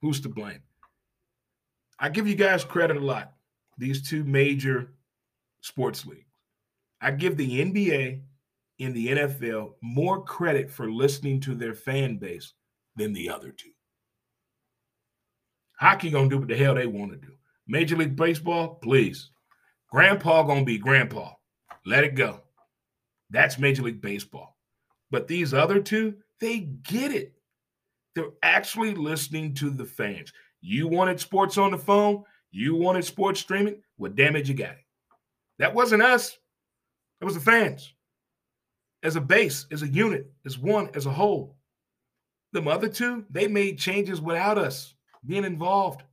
Who's 0.03 0.21
to 0.21 0.29
blame? 0.29 0.61
I 1.99 2.09
give 2.09 2.27
you 2.27 2.35
guys 2.35 2.63
credit 2.63 2.97
a 2.97 2.99
lot. 2.99 3.33
These 3.79 4.07
two 4.07 4.23
major 4.23 4.93
sports 5.61 6.05
leagues. 6.05 6.21
I 7.01 7.09
give 7.09 7.37
the 7.37 7.59
NBA 7.59 8.21
and 8.79 8.93
the 8.93 9.07
NFL 9.07 9.73
more 9.81 10.23
credit 10.23 10.69
for 10.69 10.91
listening 10.91 11.39
to 11.41 11.55
their 11.55 11.73
fan 11.73 12.17
base 12.17 12.53
than 12.95 13.13
the 13.13 13.31
other 13.31 13.49
two. 13.49 13.71
Hockey 15.77 16.09
gonna 16.09 16.29
do 16.29 16.39
what 16.39 16.47
the 16.47 16.57
hell 16.57 16.75
they 16.75 16.87
want 16.87 17.11
to 17.11 17.17
do. 17.17 17.33
Major 17.67 17.95
League 17.95 18.15
Baseball, 18.15 18.75
please. 18.75 19.29
Grandpa 19.91 20.43
gonna 20.43 20.65
be 20.65 20.77
grandpa. 20.77 21.33
Let 21.85 22.03
it 22.03 22.15
go. 22.15 22.41
That's 23.29 23.59
Major 23.59 23.83
League 23.83 24.01
Baseball. 24.01 24.57
But 25.11 25.27
these 25.27 25.53
other 25.53 25.79
two, 25.79 26.15
they 26.39 26.59
get 26.59 27.11
it. 27.11 27.33
They're 28.15 28.31
actually 28.41 28.95
listening 28.95 29.53
to 29.55 29.69
the 29.69 29.85
fans. 29.85 30.33
You 30.61 30.87
wanted 30.87 31.19
sports 31.19 31.57
on 31.57 31.71
the 31.71 31.77
phone, 31.77 32.23
you 32.51 32.75
wanted 32.75 33.05
sports 33.05 33.39
streaming. 33.39 33.81
Well, 33.97 34.11
damn 34.13 34.35
it, 34.35 34.47
you 34.47 34.55
got 34.55 34.71
it. 34.71 34.85
That 35.59 35.73
wasn't 35.73 36.01
us, 36.01 36.37
it 37.21 37.25
was 37.25 37.35
the 37.35 37.39
fans. 37.39 37.93
As 39.03 39.15
a 39.15 39.21
base, 39.21 39.67
as 39.71 39.83
a 39.83 39.87
unit, 39.87 40.31
as 40.45 40.57
one, 40.57 40.89
as 40.95 41.05
a 41.05 41.11
whole. 41.11 41.55
The 42.53 42.63
other 42.63 42.89
two, 42.89 43.25
they 43.29 43.47
made 43.47 43.77
changes 43.77 44.19
without 44.19 44.57
us 44.57 44.95
being 45.25 45.43
involved. 45.43 46.03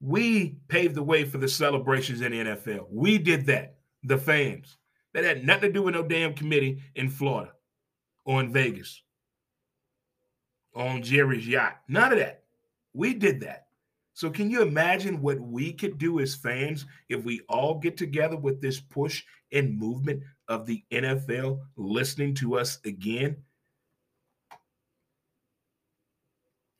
We 0.00 0.58
paved 0.68 0.94
the 0.94 1.02
way 1.02 1.24
for 1.24 1.38
the 1.38 1.48
celebrations 1.48 2.20
in 2.20 2.32
the 2.32 2.38
NFL. 2.38 2.86
We 2.90 3.18
did 3.18 3.46
that 3.46 3.76
the 4.02 4.18
fans. 4.18 4.76
That 5.14 5.24
had 5.24 5.46
nothing 5.46 5.70
to 5.70 5.72
do 5.72 5.82
with 5.82 5.94
no 5.94 6.02
damn 6.02 6.34
committee 6.34 6.82
in 6.96 7.08
Florida 7.08 7.52
or 8.24 8.40
in 8.40 8.52
Vegas 8.52 9.00
on 10.74 11.02
Jerry's 11.02 11.46
yacht. 11.46 11.80
None 11.88 12.12
of 12.12 12.18
that. 12.18 12.42
We 12.94 13.14
did 13.14 13.40
that. 13.42 13.66
So, 14.12 14.30
can 14.30 14.50
you 14.50 14.62
imagine 14.62 15.20
what 15.20 15.40
we 15.40 15.72
could 15.72 15.98
do 15.98 16.20
as 16.20 16.34
fans 16.34 16.86
if 17.08 17.24
we 17.24 17.40
all 17.48 17.78
get 17.78 17.96
together 17.96 18.36
with 18.36 18.60
this 18.60 18.80
push 18.80 19.24
and 19.52 19.78
movement 19.78 20.22
of 20.48 20.66
the 20.66 20.84
NFL 20.92 21.60
listening 21.76 22.34
to 22.34 22.56
us 22.56 22.78
again? 22.84 23.36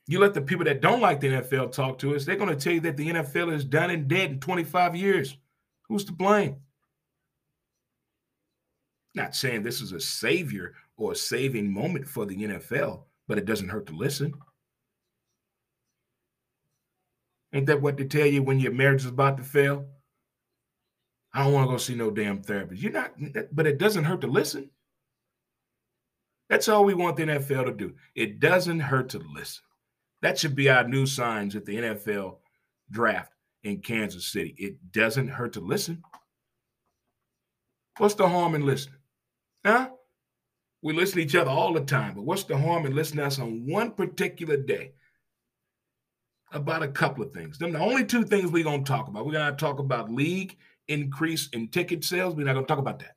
You 0.07 0.19
let 0.19 0.35
the 0.35 0.43
people 0.43 0.65
that 0.67 0.83
don't 0.83 1.01
like 1.01 1.21
the 1.21 1.29
NFL 1.29 1.73
talk 1.73 1.99
to 1.99 2.15
us, 2.15 2.25
they're 2.25 2.37
going 2.37 2.51
to 2.51 2.57
tell 2.57 2.75
you 2.75 2.81
that 2.81 2.97
the 2.97 3.09
NFL 3.09 3.53
is 3.55 3.65
done 3.65 3.91
and 3.91 4.07
dead 4.07 4.33
in 4.33 4.41
25 4.41 4.95
years. 4.95 5.37
Who's 5.89 6.05
to 6.07 6.13
blame? 6.13 6.57
Not 9.15 9.35
saying 9.35 9.63
this 9.63 9.81
is 9.81 9.93
a 9.93 10.01
savior 10.01 10.75
or 10.97 11.13
a 11.13 11.17
saving 11.17 11.73
moment 11.73 12.07
for 12.07 12.27
the 12.27 12.37
NFL, 12.37 13.05
but 13.29 13.39
it 13.39 13.47
doesn't 13.47 13.69
hurt 13.69 13.87
to 13.87 13.97
listen. 13.97 14.35
Ain't 17.53 17.67
that 17.67 17.81
what 17.81 17.97
they 17.97 18.05
tell 18.05 18.27
you 18.27 18.43
when 18.43 18.59
your 18.59 18.73
marriage 18.73 19.03
is 19.03 19.11
about 19.11 19.37
to 19.39 19.45
fail? 19.45 19.87
I 21.33 21.45
don't 21.45 21.53
want 21.53 21.69
to 21.69 21.73
go 21.73 21.79
see 21.79 21.95
no 21.95 22.11
damn 22.11 22.43
therapist. 22.43 22.83
You're 22.83 22.93
not, 22.93 23.13
but 23.53 23.67
it 23.67 23.79
doesn't 23.79 24.05
hurt 24.05 24.21
to 24.23 24.27
listen. 24.27 24.71
That's 26.49 26.69
all 26.69 26.85
we 26.85 26.95
want 26.95 27.17
the 27.17 27.25
NFL 27.25 27.67
to 27.67 27.73
do. 27.73 27.95
It 28.15 28.41
doesn't 28.41 28.81
hurt 28.81 29.09
to 29.11 29.19
listen. 29.19 29.65
That 30.25 30.39
should 30.39 30.57
be 30.57 30.71
our 30.71 30.89
new 30.89 31.05
signs 31.05 31.55
at 31.55 31.67
the 31.67 31.77
NFL 31.77 32.39
draft 32.91 33.31
in 33.63 33.83
Kansas 33.83 34.27
City. 34.27 34.55
It 34.57 34.91
doesn't 34.91 35.29
hurt 35.29 35.53
to 35.53 35.61
listen. 35.61 36.03
What's 37.99 38.15
the 38.15 38.27
harm 38.27 38.55
in 38.55 38.65
listening? 38.65 39.01
Huh? 39.67 39.91
We 40.81 40.95
listen 40.95 41.19
to 41.19 41.25
each 41.25 41.35
other 41.35 41.51
all 41.51 41.75
the 41.75 41.85
time, 41.85 42.15
but 42.15 42.23
what's 42.23 42.45
the 42.45 42.57
harm 42.57 42.87
in 42.87 42.95
listening 42.95 43.19
to 43.19 43.27
us 43.27 43.39
on 43.39 43.67
one 43.67 43.91
particular 43.91 44.57
day 44.57 44.93
about 46.53 46.83
a 46.83 46.89
couple 46.89 47.23
of 47.23 47.35
things? 47.35 47.59
Them 47.59 47.73
the 47.73 47.79
only 47.81 48.07
two 48.07 48.25
things 48.25 48.51
we're 48.51 48.65
gonna 48.65 48.83
talk 48.83 49.09
about. 49.09 49.27
We're 49.27 49.33
gonna 49.33 49.55
talk 49.55 49.79
about 49.79 50.11
league 50.11 50.57
increase 50.89 51.51
in 51.53 51.69
ticket 51.69 52.03
sales. 52.03 52.35
We're 52.35 52.47
not 52.47 52.55
gonna 52.55 52.67
talk 52.67 52.79
about 52.79 53.01
that. 53.01 53.17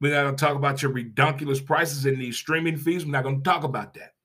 We're 0.00 0.14
not 0.14 0.24
gonna 0.24 0.36
talk 0.36 0.56
about 0.56 0.82
your 0.82 0.92
redonkulous 0.92 1.64
prices 1.64 2.06
in 2.06 2.18
these 2.18 2.36
streaming 2.36 2.76
fees. 2.76 3.06
We're 3.06 3.12
not 3.12 3.22
gonna 3.22 3.38
talk 3.42 3.62
about 3.62 3.94
that. 3.94 4.15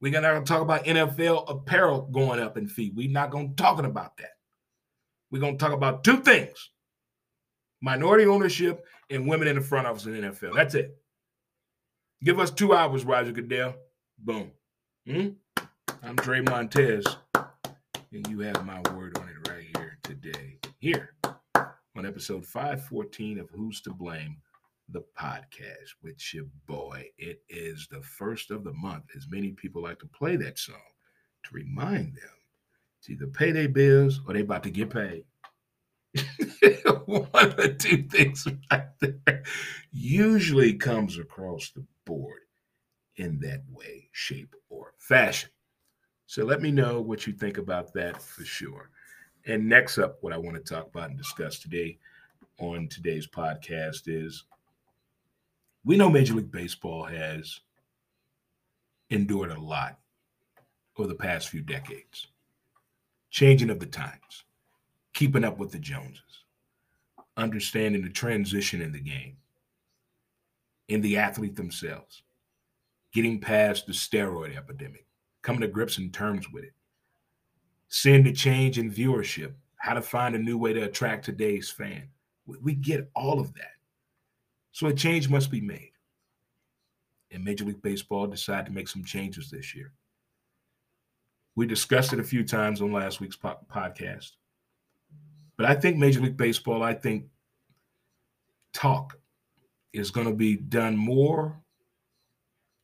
We're 0.00 0.12
not 0.12 0.22
gonna 0.22 0.44
talk 0.44 0.62
about 0.62 0.84
NFL 0.84 1.50
apparel 1.50 2.02
going 2.02 2.40
up 2.40 2.56
in 2.56 2.68
fee. 2.68 2.92
We're 2.94 3.10
not 3.10 3.30
gonna 3.30 3.50
talking 3.56 3.84
about 3.84 4.16
that. 4.18 4.32
We're 5.30 5.40
gonna 5.40 5.58
talk 5.58 5.72
about 5.72 6.04
two 6.04 6.18
things: 6.18 6.70
minority 7.80 8.26
ownership 8.26 8.84
and 9.10 9.28
women 9.28 9.48
in 9.48 9.56
the 9.56 9.62
front 9.62 9.86
office 9.86 10.06
in 10.06 10.12
the 10.12 10.28
NFL. 10.28 10.54
That's 10.54 10.74
it. 10.74 10.96
Give 12.22 12.38
us 12.38 12.50
two 12.50 12.74
hours, 12.74 13.04
Roger 13.04 13.32
Goodell. 13.32 13.74
Boom. 14.18 14.50
Hmm? 15.06 15.28
I'm 16.02 16.16
Dre 16.16 16.40
Montez, 16.42 17.04
and 17.34 18.26
you 18.28 18.40
have 18.40 18.64
my 18.64 18.80
word 18.92 19.18
on 19.18 19.28
it 19.28 19.48
right 19.48 19.64
here 19.76 19.98
today. 20.02 20.58
Here 20.78 21.14
on 21.96 22.06
episode 22.06 22.46
514 22.46 23.40
of 23.40 23.50
Who's 23.50 23.80
to 23.82 23.90
Blame 23.90 24.36
the 24.90 25.02
podcast 25.18 25.94
with 26.02 26.16
your 26.32 26.46
boy. 26.66 27.10
It 27.18 27.42
is 27.48 27.88
the 27.90 28.02
first 28.02 28.50
of 28.50 28.64
the 28.64 28.72
month, 28.72 29.04
as 29.16 29.26
many 29.28 29.52
people 29.52 29.82
like 29.82 29.98
to 30.00 30.06
play 30.06 30.36
that 30.36 30.58
song 30.58 30.76
to 31.44 31.54
remind 31.54 32.14
them 32.14 32.38
to 33.02 33.12
either 33.12 33.26
pay 33.26 33.52
their 33.52 33.68
bills 33.68 34.20
or 34.26 34.34
they 34.34 34.40
about 34.40 34.62
to 34.64 34.70
get 34.70 34.90
paid. 34.90 35.24
One 37.06 37.28
of 37.34 37.56
the 37.56 37.76
two 37.78 38.02
things 38.04 38.46
right 38.70 38.88
there 39.00 39.42
usually 39.92 40.74
comes 40.74 41.18
across 41.18 41.70
the 41.70 41.84
board 42.04 42.40
in 43.16 43.38
that 43.40 43.62
way, 43.70 44.08
shape, 44.12 44.54
or 44.68 44.94
fashion. 44.98 45.50
So 46.26 46.44
let 46.44 46.60
me 46.60 46.70
know 46.70 47.00
what 47.00 47.26
you 47.26 47.32
think 47.32 47.58
about 47.58 47.92
that 47.94 48.20
for 48.20 48.44
sure. 48.44 48.90
And 49.46 49.68
next 49.68 49.98
up, 49.98 50.18
what 50.20 50.32
I 50.32 50.38
want 50.38 50.56
to 50.56 50.74
talk 50.74 50.88
about 50.88 51.10
and 51.10 51.18
discuss 51.18 51.58
today 51.58 51.98
on 52.58 52.88
today's 52.88 53.26
podcast 53.26 54.02
is 54.06 54.44
we 55.88 55.96
know 55.96 56.10
Major 56.10 56.34
League 56.34 56.52
Baseball 56.52 57.02
has 57.04 57.60
endured 59.08 59.52
a 59.52 59.58
lot 59.58 59.98
over 60.98 61.08
the 61.08 61.14
past 61.14 61.48
few 61.48 61.62
decades. 61.62 62.26
Changing 63.30 63.70
of 63.70 63.80
the 63.80 63.86
times, 63.86 64.44
keeping 65.14 65.44
up 65.44 65.56
with 65.56 65.72
the 65.72 65.78
Joneses, 65.78 66.44
understanding 67.38 68.02
the 68.02 68.10
transition 68.10 68.82
in 68.82 68.92
the 68.92 69.00
game, 69.00 69.38
in 70.88 71.00
the 71.00 71.16
athlete 71.16 71.56
themselves, 71.56 72.22
getting 73.14 73.40
past 73.40 73.86
the 73.86 73.92
steroid 73.94 74.58
epidemic, 74.58 75.06
coming 75.40 75.62
to 75.62 75.68
grips 75.68 75.96
and 75.96 76.12
terms 76.12 76.52
with 76.52 76.64
it, 76.64 76.74
seeing 77.88 78.22
the 78.24 78.32
change 78.34 78.76
in 78.76 78.92
viewership, 78.92 79.54
how 79.76 79.94
to 79.94 80.02
find 80.02 80.34
a 80.34 80.38
new 80.38 80.58
way 80.58 80.74
to 80.74 80.82
attract 80.82 81.24
today's 81.24 81.70
fan. 81.70 82.10
We 82.44 82.74
get 82.74 83.10
all 83.14 83.40
of 83.40 83.54
that. 83.54 83.77
So 84.78 84.86
a 84.86 84.94
change 84.94 85.28
must 85.28 85.50
be 85.50 85.60
made. 85.60 85.90
And 87.32 87.44
Major 87.44 87.64
League 87.64 87.82
Baseball 87.82 88.28
decided 88.28 88.66
to 88.66 88.72
make 88.72 88.86
some 88.86 89.04
changes 89.04 89.50
this 89.50 89.74
year. 89.74 89.92
We 91.56 91.66
discussed 91.66 92.12
it 92.12 92.20
a 92.20 92.22
few 92.22 92.44
times 92.44 92.80
on 92.80 92.92
last 92.92 93.18
week's 93.18 93.34
po- 93.34 93.58
podcast. 93.68 94.30
But 95.56 95.66
I 95.66 95.74
think 95.74 95.96
Major 95.96 96.20
League 96.20 96.36
Baseball, 96.36 96.84
I 96.84 96.94
think 96.94 97.24
talk 98.72 99.18
is 99.92 100.12
going 100.12 100.28
to 100.28 100.32
be 100.32 100.54
done 100.54 100.96
more 100.96 101.60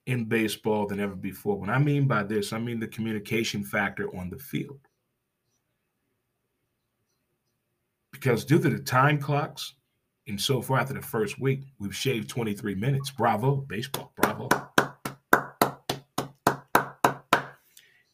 in 0.06 0.24
baseball 0.24 0.88
than 0.88 0.98
ever 0.98 1.14
before. 1.14 1.60
When 1.60 1.70
I 1.70 1.78
mean 1.78 2.08
by 2.08 2.24
this, 2.24 2.52
I 2.52 2.58
mean 2.58 2.80
the 2.80 2.88
communication 2.88 3.62
factor 3.62 4.08
on 4.16 4.30
the 4.30 4.38
field. 4.40 4.80
Because 8.10 8.44
due 8.44 8.58
to 8.58 8.68
the 8.68 8.80
time 8.80 9.20
clocks, 9.20 9.74
and 10.26 10.40
so 10.40 10.62
far 10.62 10.78
after 10.78 10.94
the 10.94 11.02
first 11.02 11.38
week, 11.38 11.62
we've 11.78 11.94
shaved 11.94 12.28
23 12.28 12.74
minutes. 12.74 13.10
Bravo, 13.10 13.56
baseball, 13.56 14.12
bravo. 14.16 14.48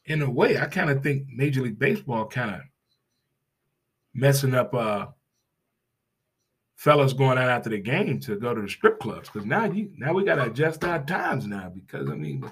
In 0.05 0.21
a 0.21 0.29
way, 0.29 0.57
I 0.57 0.65
kind 0.65 0.89
of 0.89 1.01
think 1.01 1.27
Major 1.33 1.61
League 1.61 1.79
Baseball 1.79 2.25
kind 2.25 2.55
of 2.55 2.61
messing 4.13 4.53
up 4.53 4.73
uh 4.73 5.05
fellas 6.75 7.13
going 7.13 7.37
out 7.37 7.49
after 7.49 7.69
the 7.69 7.77
game 7.77 8.19
to 8.19 8.35
go 8.35 8.53
to 8.53 8.61
the 8.61 8.67
strip 8.67 8.99
clubs 8.99 9.29
because 9.29 9.45
now 9.45 9.63
you 9.63 9.89
now 9.97 10.11
we 10.11 10.25
got 10.25 10.35
to 10.35 10.43
adjust 10.43 10.83
our 10.83 11.01
times 11.05 11.47
now 11.47 11.71
because 11.73 12.09
I 12.09 12.15
mean 12.15 12.43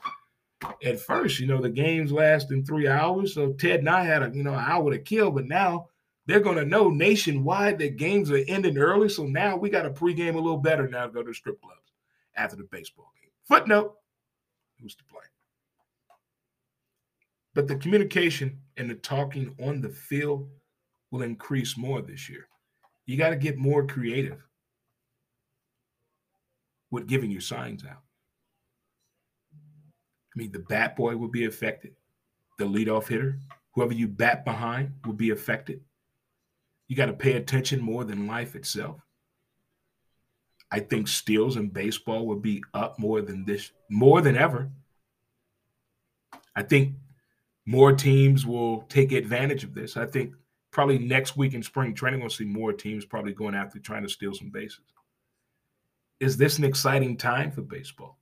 at 0.86 1.02
first 1.02 1.40
you 1.40 1.48
know 1.48 1.60
the 1.60 1.70
games 1.70 2.14
lasting 2.14 2.64
three 2.64 2.88
hours 2.88 3.34
so 3.34 3.52
Ted 3.54 3.80
and 3.80 3.90
I 3.90 4.06
had 4.06 4.24
a 4.24 4.32
you 4.34 4.44
know 4.44 4.54
an 4.54 4.64
hour 4.66 4.92
to 4.92 5.00
kill 5.00 5.32
but 5.32 5.48
now 5.48 5.89
they're 6.30 6.40
going 6.40 6.58
to 6.58 6.66
know 6.66 6.90
nationwide 6.90 7.80
that 7.80 7.98
games 7.98 8.32
are 8.32 8.44
ending 8.48 8.78
early 8.78 9.10
so 9.10 9.26
now 9.26 9.56
we 9.56 9.70
got 9.70 9.84
to 9.84 9.90
pregame 9.90 10.36
a 10.36 10.40
little 10.40 10.58
better 10.58 10.88
now 10.88 11.06
to 11.06 11.12
go 11.12 11.24
to 11.24 11.34
strip 11.34 11.62
clubs 11.62 11.92
after 12.36 12.56
the 12.56 12.64
baseball 12.64 13.12
game 13.22 13.32
footnote 13.48 13.96
who's 14.82 14.96
to 14.96 15.04
play 15.06 15.22
but 17.54 17.68
the 17.68 17.76
communication 17.76 18.60
and 18.78 18.90
the 18.90 18.96
talking 18.96 19.56
on 19.62 19.82
the 19.82 19.90
field 19.90 20.48
will 21.12 21.24
increase 21.24 21.78
more 21.78 22.02
this 22.02 22.30
year 22.30 22.48
you 23.06 23.18
got 23.18 23.32
to 23.32 23.36
get 23.36 23.58
more 23.58 23.88
creative 23.88 24.44
with 26.92 27.08
giving 27.08 27.32
your 27.32 27.42
signs 27.42 27.84
out. 27.86 28.04
I 29.54 30.38
mean, 30.40 30.52
the 30.52 30.60
bat 30.60 30.96
boy 30.96 31.18
will 31.18 31.28
be 31.28 31.46
affected. 31.46 31.96
The 32.58 32.66
leadoff 32.66 33.08
hitter, 33.08 33.40
whoever 33.74 33.94
you 33.94 34.08
bat 34.08 34.46
behind, 34.46 34.94
will 35.06 35.14
be 35.14 35.32
affected. 35.32 35.82
You 36.90 36.98
got 36.98 37.06
to 37.06 37.14
pay 37.14 37.34
attention 37.34 37.80
more 37.80 38.04
than 38.04 38.28
life 38.28 38.56
itself. 38.56 39.00
I 40.72 40.80
think 40.80 41.08
steals 41.08 41.56
in 41.56 41.70
baseball 41.70 42.28
will 42.28 42.40
be 42.40 42.64
up 42.74 43.00
more 43.00 43.22
than 43.22 43.46
this, 43.46 43.72
more 43.90 44.22
than 44.22 44.36
ever. 44.36 44.70
I 46.56 46.64
think 46.64 46.96
more 47.66 47.94
teams 47.94 48.46
will 48.46 48.82
take 48.90 49.12
advantage 49.12 49.64
of 49.64 49.74
this. 49.74 49.96
I 49.96 50.06
think 50.06 50.34
probably 50.72 50.98
next 51.00 51.38
week 51.38 51.54
in 51.54 51.64
spring 51.64 51.94
training, 51.94 52.20
we'll 52.20 52.30
see 52.30 52.46
more 52.46 52.74
teams 52.74 53.06
probably 53.06 53.34
going 53.34 53.56
after 53.56 53.80
trying 53.80 54.04
to 54.04 54.10
steal 54.10 54.34
some 54.34 54.50
bases. 54.50 54.82
Is 56.20 56.38
this 56.38 56.58
an 56.58 56.66
exciting 56.66 57.18
time 57.18 57.52
for 57.52 57.62
baseball? 57.62 58.18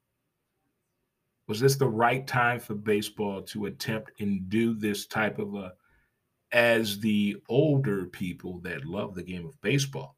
Was 1.47 1.60
this 1.62 1.77
the 1.77 1.88
right 1.88 2.27
time 2.27 2.60
for 2.60 2.75
baseball 2.75 3.41
to 3.43 3.65
attempt 3.65 4.12
and 4.19 4.49
do 4.49 4.73
this 4.73 5.06
type 5.06 5.39
of 5.39 5.56
a, 5.56 5.73
as 6.52 7.00
the 7.00 7.38
older 7.50 8.06
people 8.06 8.60
that 8.60 8.86
love 8.86 9.16
the 9.16 9.24
game 9.24 9.46
of 9.46 9.60
baseball, 9.62 10.16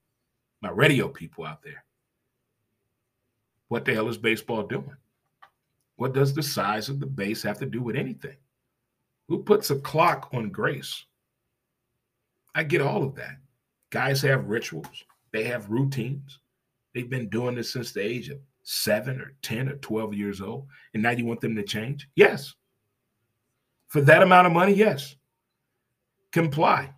my 0.62 0.70
radio 0.70 1.08
people 1.08 1.46
out 1.46 1.64
there? 1.64 1.84
What 3.68 3.86
the 3.86 3.94
hell 3.94 4.10
is 4.10 4.18
baseball 4.18 4.64
doing? 4.64 4.96
What 5.96 6.14
does 6.14 6.34
the 6.34 6.44
size 6.44 6.90
of 6.90 7.00
the 7.00 7.06
base 7.06 7.44
have 7.44 7.60
to 7.60 7.66
do 7.66 7.82
with 7.82 7.96
anything? 7.96 8.38
Who 9.28 9.44
puts 9.44 9.70
a 9.70 9.80
clock 9.80 10.30
on 10.34 10.50
grace? 10.50 11.06
I 12.56 12.64
get 12.64 12.82
all 12.82 13.04
of 13.04 13.16
that. 13.16 13.38
Guys 13.92 14.22
have 14.22 14.50
rituals, 14.50 15.04
they 15.32 15.44
have 15.44 15.70
routines. 15.70 16.40
They've 16.94 17.10
been 17.10 17.30
doing 17.30 17.56
this 17.56 17.72
since 17.72 17.92
the 17.92 18.02
age 18.02 18.30
of 18.30 18.40
seven 18.64 19.20
or 19.22 19.34
10 19.42 19.70
or 19.70 19.76
12 19.76 20.14
years 20.14 20.42
old. 20.42 20.68
And 20.94 21.04
now 21.04 21.12
you 21.12 21.26
want 21.26 21.42
them 21.42 21.56
to 21.56 21.64
change? 21.64 22.08
Yes. 22.16 22.56
For 23.88 24.02
that 24.02 24.24
amount 24.24 24.48
of 24.48 24.54
money, 24.54 24.74
yes. 24.74 25.16
Comply. 26.32 26.94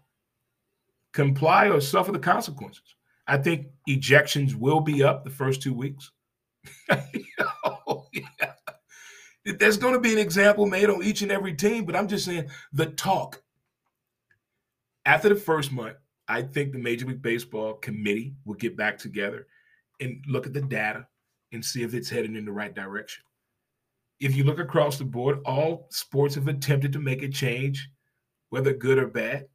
Comply 1.13 1.69
or 1.69 1.81
suffer 1.81 2.11
the 2.11 2.19
consequences. 2.19 2.95
I 3.27 3.37
think 3.37 3.67
ejections 3.87 4.55
will 4.55 4.81
be 4.81 5.03
up 5.03 5.23
the 5.23 5.29
first 5.29 5.61
two 5.61 5.73
weeks. 5.73 6.11
oh, 6.89 8.05
yeah. 8.13 8.53
There's 9.45 9.77
going 9.77 9.93
to 9.93 9.99
be 9.99 10.13
an 10.13 10.19
example 10.19 10.65
made 10.67 10.89
on 10.89 11.03
each 11.03 11.21
and 11.21 11.31
every 11.31 11.53
team, 11.53 11.85
but 11.85 11.95
I'm 11.95 12.07
just 12.07 12.25
saying 12.25 12.49
the 12.73 12.87
talk 12.87 13.41
after 15.05 15.29
the 15.29 15.35
first 15.35 15.71
month, 15.71 15.97
I 16.27 16.41
think 16.43 16.71
the 16.71 16.79
Major 16.79 17.07
League 17.07 17.21
Baseball 17.21 17.73
committee 17.73 18.35
will 18.45 18.55
get 18.55 18.77
back 18.77 18.97
together 18.97 19.47
and 19.99 20.23
look 20.27 20.45
at 20.45 20.53
the 20.53 20.61
data 20.61 21.07
and 21.51 21.63
see 21.63 21.83
if 21.83 21.93
it's 21.93 22.09
heading 22.09 22.35
in 22.35 22.45
the 22.45 22.51
right 22.51 22.73
direction. 22.73 23.23
If 24.19 24.35
you 24.35 24.43
look 24.43 24.59
across 24.59 24.97
the 24.97 25.05
board, 25.05 25.39
all 25.45 25.87
sports 25.89 26.35
have 26.35 26.47
attempted 26.47 26.93
to 26.93 26.99
make 26.99 27.23
a 27.23 27.29
change, 27.29 27.89
whether 28.51 28.73
good 28.73 28.99
or 28.99 29.07
bad. 29.07 29.47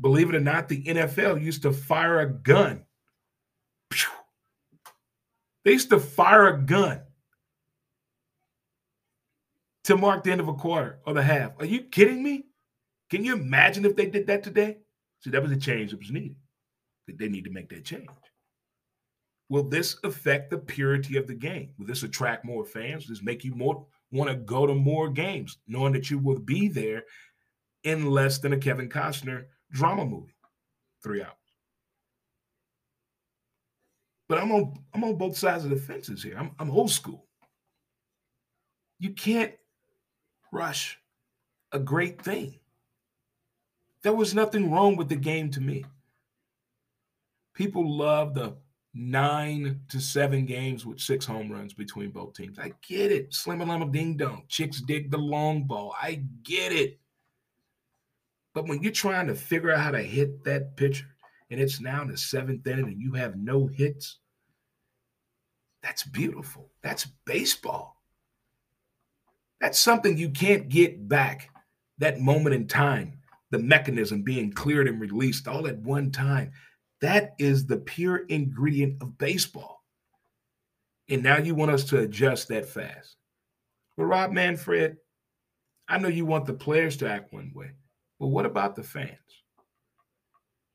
Believe 0.00 0.28
it 0.28 0.34
or 0.34 0.40
not, 0.40 0.68
the 0.68 0.82
NFL 0.82 1.40
used 1.40 1.62
to 1.62 1.72
fire 1.72 2.20
a 2.20 2.26
gun. 2.28 2.84
They 5.64 5.72
used 5.72 5.90
to 5.90 6.00
fire 6.00 6.48
a 6.48 6.58
gun 6.58 7.02
to 9.84 9.96
mark 9.96 10.24
the 10.24 10.32
end 10.32 10.40
of 10.40 10.48
a 10.48 10.54
quarter 10.54 10.98
or 11.06 11.14
the 11.14 11.22
half. 11.22 11.52
Are 11.58 11.66
you 11.66 11.82
kidding 11.82 12.22
me? 12.22 12.46
Can 13.10 13.24
you 13.24 13.34
imagine 13.34 13.84
if 13.84 13.96
they 13.96 14.06
did 14.06 14.26
that 14.28 14.42
today? 14.42 14.78
See, 15.20 15.30
that 15.30 15.42
was 15.42 15.52
a 15.52 15.56
change 15.56 15.90
that 15.90 16.00
was 16.00 16.10
needed. 16.10 16.36
They 17.06 17.28
need 17.28 17.44
to 17.44 17.50
make 17.50 17.68
that 17.70 17.84
change. 17.84 18.08
Will 19.50 19.64
this 19.64 19.96
affect 20.04 20.50
the 20.50 20.58
purity 20.58 21.16
of 21.16 21.26
the 21.26 21.34
game? 21.34 21.70
Will 21.78 21.86
this 21.86 22.02
attract 22.02 22.44
more 22.44 22.64
fans? 22.64 23.06
Does 23.06 23.18
this 23.18 23.24
make 23.24 23.44
you 23.44 23.54
more 23.54 23.86
want 24.10 24.30
to 24.30 24.36
go 24.36 24.66
to 24.66 24.74
more 24.74 25.08
games, 25.10 25.58
knowing 25.66 25.92
that 25.94 26.10
you 26.10 26.18
will 26.18 26.38
be 26.38 26.68
there 26.68 27.04
in 27.84 28.10
less 28.10 28.38
than 28.38 28.52
a 28.52 28.58
Kevin 28.58 28.88
Costner 28.88 29.46
drama 29.72 30.04
movie, 30.04 30.34
three 31.02 31.22
hours? 31.22 31.32
But 34.28 34.38
I'm 34.38 34.52
on 34.52 34.74
I'm 34.94 35.04
on 35.04 35.16
both 35.16 35.36
sides 35.36 35.64
of 35.64 35.70
the 35.70 35.76
fences 35.76 36.22
here. 36.22 36.36
I'm, 36.38 36.50
I'm 36.58 36.70
old 36.70 36.90
school. 36.90 37.26
You 38.98 39.10
can't 39.10 39.52
rush 40.52 40.98
a 41.72 41.78
great 41.78 42.20
thing. 42.22 42.58
There 44.02 44.14
was 44.14 44.34
nothing 44.34 44.70
wrong 44.70 44.96
with 44.96 45.08
the 45.08 45.16
game 45.16 45.50
to 45.52 45.60
me. 45.60 45.84
People 47.54 47.96
love 47.96 48.34
the 48.34 48.56
nine 48.94 49.80
to 49.88 50.00
seven 50.00 50.44
games 50.44 50.86
with 50.86 51.00
six 51.00 51.24
home 51.24 51.50
runs 51.50 51.72
between 51.72 52.10
both 52.10 52.34
teams. 52.34 52.58
I 52.58 52.72
get 52.86 53.12
it. 53.12 53.34
Slim 53.34 53.60
and 53.60 53.92
ding 53.92 54.16
dong. 54.16 54.44
Chicks 54.48 54.80
dig 54.80 55.10
the 55.10 55.18
long 55.18 55.64
ball. 55.64 55.94
I 56.00 56.22
get 56.42 56.72
it. 56.72 56.98
But 58.58 58.66
when 58.66 58.82
you're 58.82 58.90
trying 58.90 59.28
to 59.28 59.36
figure 59.36 59.70
out 59.70 59.78
how 59.78 59.92
to 59.92 60.02
hit 60.02 60.42
that 60.42 60.76
pitcher 60.76 61.06
and 61.48 61.60
it's 61.60 61.80
now 61.80 62.02
in 62.02 62.08
the 62.08 62.16
seventh 62.16 62.66
inning 62.66 62.86
and 62.86 63.00
you 63.00 63.12
have 63.12 63.36
no 63.36 63.68
hits, 63.68 64.18
That's 65.80 66.02
beautiful. 66.02 66.72
That's 66.82 67.06
baseball. 67.24 68.02
That's 69.60 69.78
something 69.78 70.18
you 70.18 70.30
can't 70.30 70.68
get 70.68 71.08
back. 71.08 71.50
That 71.98 72.18
moment 72.18 72.56
in 72.56 72.66
time, 72.66 73.20
the 73.52 73.60
mechanism 73.60 74.22
being 74.22 74.50
cleared 74.52 74.88
and 74.88 75.00
released 75.00 75.46
all 75.46 75.68
at 75.68 75.78
one 75.78 76.10
time. 76.10 76.50
That 77.00 77.34
is 77.38 77.64
the 77.64 77.76
pure 77.76 78.26
ingredient 78.26 79.00
of 79.00 79.18
baseball. 79.18 79.84
And 81.08 81.22
now 81.22 81.38
you 81.38 81.54
want 81.54 81.70
us 81.70 81.84
to 81.84 82.00
adjust 82.00 82.48
that 82.48 82.68
fast. 82.68 83.14
But 83.96 84.06
Rob 84.06 84.32
Manfred, 84.32 84.96
I 85.88 85.98
know 85.98 86.08
you 86.08 86.26
want 86.26 86.46
the 86.46 86.54
players 86.54 86.96
to 86.96 87.08
act 87.08 87.32
one 87.32 87.52
way. 87.54 87.70
But 88.18 88.28
what 88.28 88.46
about 88.46 88.74
the 88.74 88.82
fans? 88.82 89.16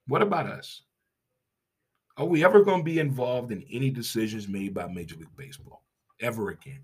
What 0.07 0.21
about 0.21 0.47
us? 0.47 0.81
Are 2.17 2.25
we 2.25 2.43
ever 2.43 2.63
going 2.63 2.79
to 2.79 2.83
be 2.83 2.99
involved 2.99 3.51
in 3.51 3.65
any 3.71 3.89
decisions 3.89 4.47
made 4.47 4.73
by 4.73 4.87
Major 4.87 5.15
League 5.15 5.35
Baseball 5.35 5.83
ever 6.21 6.49
again? 6.49 6.81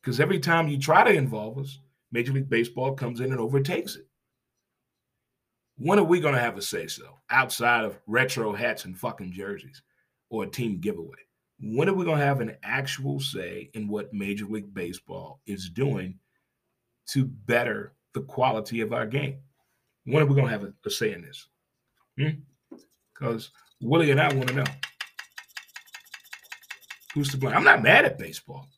Because 0.00 0.18
every 0.18 0.38
time 0.38 0.68
you 0.68 0.78
try 0.78 1.04
to 1.04 1.12
involve 1.12 1.58
us, 1.58 1.78
Major 2.10 2.32
League 2.32 2.48
Baseball 2.48 2.94
comes 2.94 3.20
in 3.20 3.32
and 3.32 3.40
overtakes 3.40 3.96
it. 3.96 4.06
When 5.76 5.98
are 5.98 6.04
we 6.04 6.20
going 6.20 6.34
to 6.34 6.40
have 6.40 6.56
a 6.56 6.62
say 6.62 6.86
so 6.86 7.18
outside 7.30 7.84
of 7.84 7.98
retro 8.06 8.52
hats 8.52 8.84
and 8.84 8.98
fucking 8.98 9.32
jerseys 9.32 9.82
or 10.30 10.44
a 10.44 10.50
team 10.50 10.78
giveaway? 10.80 11.18
When 11.60 11.88
are 11.88 11.94
we 11.94 12.04
going 12.04 12.18
to 12.18 12.24
have 12.24 12.40
an 12.40 12.56
actual 12.62 13.20
say 13.20 13.70
in 13.74 13.88
what 13.88 14.12
Major 14.12 14.46
League 14.46 14.72
Baseball 14.74 15.40
is 15.46 15.68
doing 15.68 16.18
to 17.08 17.24
better 17.24 17.94
the 18.14 18.22
quality 18.22 18.80
of 18.80 18.92
our 18.92 19.06
game? 19.06 19.38
When 20.04 20.22
are 20.22 20.26
we 20.26 20.34
going 20.34 20.46
to 20.46 20.52
have 20.52 20.64
a, 20.64 20.72
a 20.84 20.90
say 20.90 21.12
in 21.12 21.22
this? 21.22 21.48
Because 23.14 23.50
hmm? 23.80 23.88
Willie 23.88 24.10
and 24.10 24.20
I 24.20 24.32
want 24.34 24.48
to 24.48 24.54
know 24.54 24.64
who's 27.14 27.30
to 27.30 27.36
blame. 27.36 27.54
I'm 27.54 27.64
not 27.64 27.82
mad 27.82 28.04
at 28.04 28.18
baseball. 28.18 28.68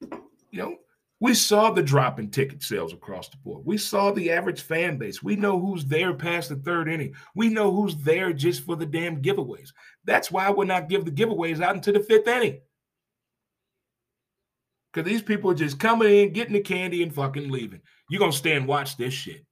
You 0.00 0.58
know, 0.58 0.76
we 1.20 1.34
saw 1.34 1.70
the 1.70 1.82
drop 1.82 2.18
in 2.18 2.30
ticket 2.30 2.62
sales 2.62 2.92
across 2.92 3.28
the 3.28 3.36
board. 3.36 3.64
We 3.64 3.78
saw 3.78 4.10
the 4.10 4.32
average 4.32 4.62
fan 4.62 4.98
base. 4.98 5.22
We 5.22 5.36
know 5.36 5.60
who's 5.60 5.84
there 5.84 6.14
past 6.14 6.48
the 6.48 6.56
third 6.56 6.88
inning. 6.88 7.14
We 7.34 7.48
know 7.48 7.70
who's 7.70 7.96
there 7.96 8.32
just 8.32 8.64
for 8.64 8.74
the 8.74 8.86
damn 8.86 9.22
giveaways. 9.22 9.70
That's 10.04 10.32
why 10.32 10.50
we're 10.50 10.64
not 10.64 10.88
give 10.88 11.04
the 11.04 11.12
giveaways 11.12 11.62
out 11.62 11.76
into 11.76 11.92
the 11.92 12.00
fifth 12.00 12.26
inning. 12.26 12.60
Because 14.92 15.08
these 15.08 15.22
people 15.22 15.50
are 15.52 15.54
just 15.54 15.78
coming 15.78 16.12
in, 16.12 16.32
getting 16.32 16.54
the 16.54 16.60
candy, 16.60 17.02
and 17.02 17.14
fucking 17.14 17.50
leaving. 17.50 17.80
You're 18.10 18.18
gonna 18.18 18.32
stay 18.32 18.54
and 18.54 18.66
watch 18.66 18.96
this 18.96 19.14
shit. 19.14 19.46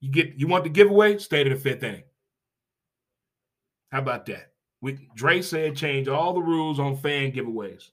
You 0.00 0.10
get 0.10 0.34
you 0.36 0.46
want 0.46 0.64
the 0.64 0.70
giveaway, 0.70 1.18
stay 1.18 1.44
to 1.44 1.50
the 1.50 1.56
fifth 1.56 1.82
inning. 1.82 2.04
How 3.90 3.98
about 4.00 4.26
that? 4.26 4.52
We 4.80 5.08
Dre 5.14 5.42
said 5.42 5.76
change 5.76 6.08
all 6.08 6.34
the 6.34 6.40
rules 6.40 6.78
on 6.78 6.96
fan 6.96 7.32
giveaways. 7.32 7.90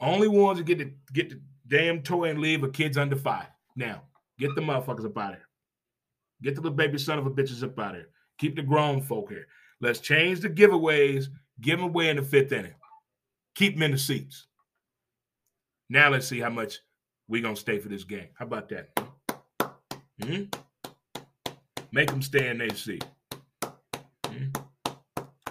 Only 0.00 0.28
ones 0.28 0.58
that 0.58 0.64
get 0.64 0.78
to 0.78 0.90
get 1.12 1.30
the 1.30 1.40
damn 1.68 2.02
toy 2.02 2.30
and 2.30 2.40
leave 2.40 2.64
are 2.64 2.68
kids 2.68 2.98
under 2.98 3.16
five. 3.16 3.46
Now, 3.76 4.02
get 4.38 4.54
the 4.54 4.60
motherfuckers 4.60 5.04
up 5.04 5.16
out 5.18 5.32
of 5.32 5.36
here. 5.36 5.48
Get 6.42 6.54
the 6.56 6.60
little 6.60 6.76
baby 6.76 6.98
son 6.98 7.18
of 7.18 7.26
a 7.26 7.30
bitches 7.30 7.62
up 7.62 7.78
out 7.78 7.90
of 7.90 7.96
here. 7.96 8.08
Keep 8.38 8.56
the 8.56 8.62
grown 8.62 9.00
folk 9.00 9.30
here. 9.30 9.46
Let's 9.80 10.00
change 10.00 10.40
the 10.40 10.50
giveaways. 10.50 11.26
Give 11.60 11.78
them 11.78 11.88
away 11.88 12.08
in 12.08 12.16
the 12.16 12.22
fifth 12.22 12.52
inning. 12.52 12.74
Keep 13.54 13.74
them 13.74 13.84
in 13.84 13.90
the 13.92 13.98
seats. 13.98 14.46
Now 15.88 16.08
let's 16.08 16.26
see 16.26 16.40
how 16.40 16.50
much 16.50 16.78
we're 17.28 17.42
gonna 17.42 17.56
stay 17.56 17.78
for 17.78 17.88
this 17.88 18.04
game. 18.04 18.28
How 18.34 18.46
about 18.46 18.68
that? 18.70 19.01
Hmm 20.20 20.44
Make 21.94 22.08
them 22.08 22.22
stay 22.22 22.48
in 22.48 22.58
their 22.58 22.74
seat. 22.74 23.04
hmm 24.26 24.48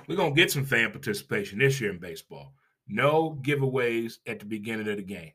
We're 0.08 0.16
gonna 0.16 0.36
get 0.36 0.52
some 0.52 0.66
fan 0.66 0.92
participation 0.92 1.60
this 1.60 1.80
year 1.80 1.92
in 1.92 2.00
baseball. 2.00 2.54
No 2.88 3.40
giveaways 3.42 4.18
at 4.28 4.40
the 4.40 4.46
beginning 4.46 4.90
of 4.90 4.98
the 4.98 5.04
game. 5.04 5.32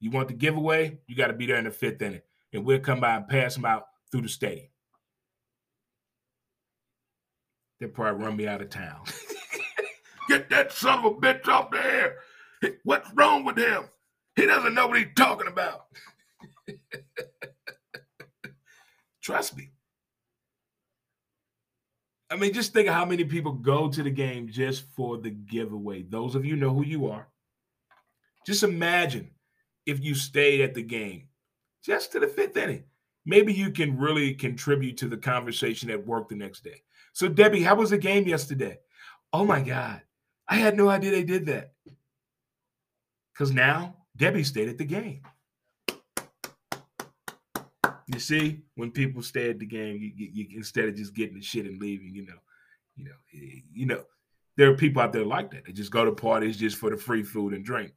You 0.00 0.10
want 0.10 0.28
the 0.28 0.34
giveaway, 0.34 0.98
you 1.06 1.16
got 1.16 1.28
to 1.28 1.32
be 1.32 1.46
there 1.46 1.56
in 1.56 1.64
the 1.64 1.70
fifth 1.70 2.02
inning, 2.02 2.20
and 2.52 2.64
we'll 2.64 2.80
come 2.80 3.00
by 3.00 3.16
and 3.16 3.26
pass 3.26 3.54
them 3.54 3.64
out 3.64 3.86
through 4.10 4.22
the 4.22 4.28
stadium. 4.28 4.68
They'll 7.80 7.88
probably 7.88 8.24
run 8.24 8.36
me 8.36 8.46
out 8.46 8.60
of 8.60 8.70
town. 8.70 9.04
Get 10.28 10.50
that 10.50 10.72
son 10.72 10.98
of 10.98 11.04
a 11.06 11.10
bitch 11.12 11.48
off 11.48 11.70
there. 11.70 12.16
What's 12.84 13.10
wrong 13.14 13.44
with 13.44 13.56
him? 13.56 13.84
He 14.36 14.46
doesn't 14.46 14.74
know 14.74 14.86
what 14.88 14.98
he's 14.98 15.06
talking 15.16 15.48
about. 15.48 15.86
Trust 19.28 19.58
me. 19.58 19.68
I 22.30 22.36
mean, 22.36 22.54
just 22.54 22.72
think 22.72 22.88
of 22.88 22.94
how 22.94 23.04
many 23.04 23.24
people 23.24 23.52
go 23.52 23.90
to 23.90 24.02
the 24.02 24.10
game 24.10 24.48
just 24.48 24.84
for 24.96 25.18
the 25.18 25.28
giveaway. 25.28 26.00
Those 26.00 26.34
of 26.34 26.46
you 26.46 26.56
know 26.56 26.72
who 26.72 26.82
you 26.82 27.08
are. 27.08 27.28
Just 28.46 28.62
imagine 28.62 29.30
if 29.84 30.02
you 30.02 30.14
stayed 30.14 30.62
at 30.62 30.72
the 30.72 30.82
game 30.82 31.28
just 31.84 32.10
to 32.12 32.20
the 32.20 32.26
fifth 32.26 32.56
inning. 32.56 32.84
Maybe 33.26 33.52
you 33.52 33.70
can 33.70 33.98
really 33.98 34.32
contribute 34.32 34.96
to 34.96 35.08
the 35.08 35.18
conversation 35.18 35.90
at 35.90 36.06
work 36.06 36.30
the 36.30 36.34
next 36.34 36.64
day. 36.64 36.82
So, 37.12 37.28
Debbie, 37.28 37.62
how 37.62 37.74
was 37.74 37.90
the 37.90 37.98
game 37.98 38.26
yesterday? 38.26 38.78
Oh 39.34 39.44
my 39.44 39.60
God. 39.60 40.00
I 40.48 40.54
had 40.54 40.74
no 40.74 40.88
idea 40.88 41.10
they 41.10 41.22
did 41.22 41.44
that. 41.44 41.74
Because 43.34 43.52
now 43.52 43.94
Debbie 44.16 44.42
stayed 44.42 44.70
at 44.70 44.78
the 44.78 44.86
game. 44.86 45.20
You 48.08 48.18
see, 48.18 48.62
when 48.74 48.90
people 48.90 49.22
stay 49.22 49.50
at 49.50 49.58
the 49.58 49.66
game, 49.66 49.96
you, 50.00 50.12
you, 50.16 50.30
you, 50.32 50.56
instead 50.56 50.88
of 50.88 50.96
just 50.96 51.14
getting 51.14 51.36
the 51.36 51.42
shit 51.42 51.66
and 51.66 51.80
leaving, 51.80 52.14
you 52.14 52.26
know, 52.26 52.38
you 52.96 53.04
know, 53.04 53.10
you 53.30 53.86
know, 53.86 54.02
there 54.56 54.70
are 54.70 54.76
people 54.76 55.02
out 55.02 55.12
there 55.12 55.24
like 55.24 55.50
that. 55.50 55.66
They 55.66 55.72
just 55.72 55.92
go 55.92 56.04
to 56.04 56.12
parties 56.12 56.56
just 56.56 56.78
for 56.78 56.90
the 56.90 56.96
free 56.96 57.22
food 57.22 57.52
and 57.52 57.64
drink. 57.64 57.92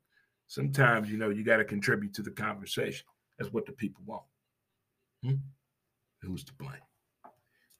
Sometimes, 0.48 1.10
you 1.10 1.18
know, 1.18 1.30
you 1.30 1.44
got 1.44 1.58
to 1.58 1.64
contribute 1.64 2.14
to 2.16 2.22
the 2.22 2.32
conversation. 2.32 3.06
That's 3.40 3.54
what 3.54 3.66
the 3.66 3.72
people 3.72 4.04
want. 4.06 4.24
Hmm? 5.24 5.36
Who's 6.22 6.44
to 6.44 6.54
blame? 6.54 6.74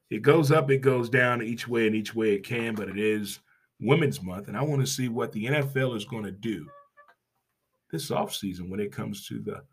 It 0.10 0.22
goes 0.22 0.52
up, 0.52 0.72
it 0.72 0.80
goes 0.80 1.10
down 1.10 1.42
each 1.42 1.68
way 1.68 1.86
and 1.86 1.96
each 1.96 2.16
way 2.16 2.34
it 2.34 2.46
can, 2.46 2.76
but 2.76 2.90
it 2.90 2.98
is 2.98 3.40
Women's 3.82 4.22
Month, 4.22 4.48
and 4.48 4.56
I 4.56 4.62
want 4.62 4.82
to 4.82 4.88
see 4.88 5.10
what 5.10 5.32
the 5.32 5.46
NFL 5.46 5.96
is 5.98 6.06
going 6.06 6.24
to 6.24 6.32
do 6.32 6.68
this 7.92 8.10
offseason 8.10 8.70
when 8.70 8.80
it 8.80 8.92
comes 8.92 9.28
to 9.28 9.40
the 9.40 9.64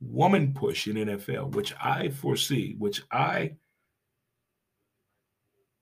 woman 0.00 0.52
push 0.54 0.86
in 0.86 0.96
NFL, 0.96 1.52
which 1.52 1.74
I 1.80 2.10
foresee, 2.10 2.74
which 2.78 3.02
I 3.10 3.56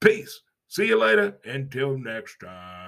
peace. 0.00 0.42
See 0.68 0.86
you 0.86 0.98
later. 0.98 1.38
Until 1.44 1.98
next 1.98 2.38
time. 2.40 2.80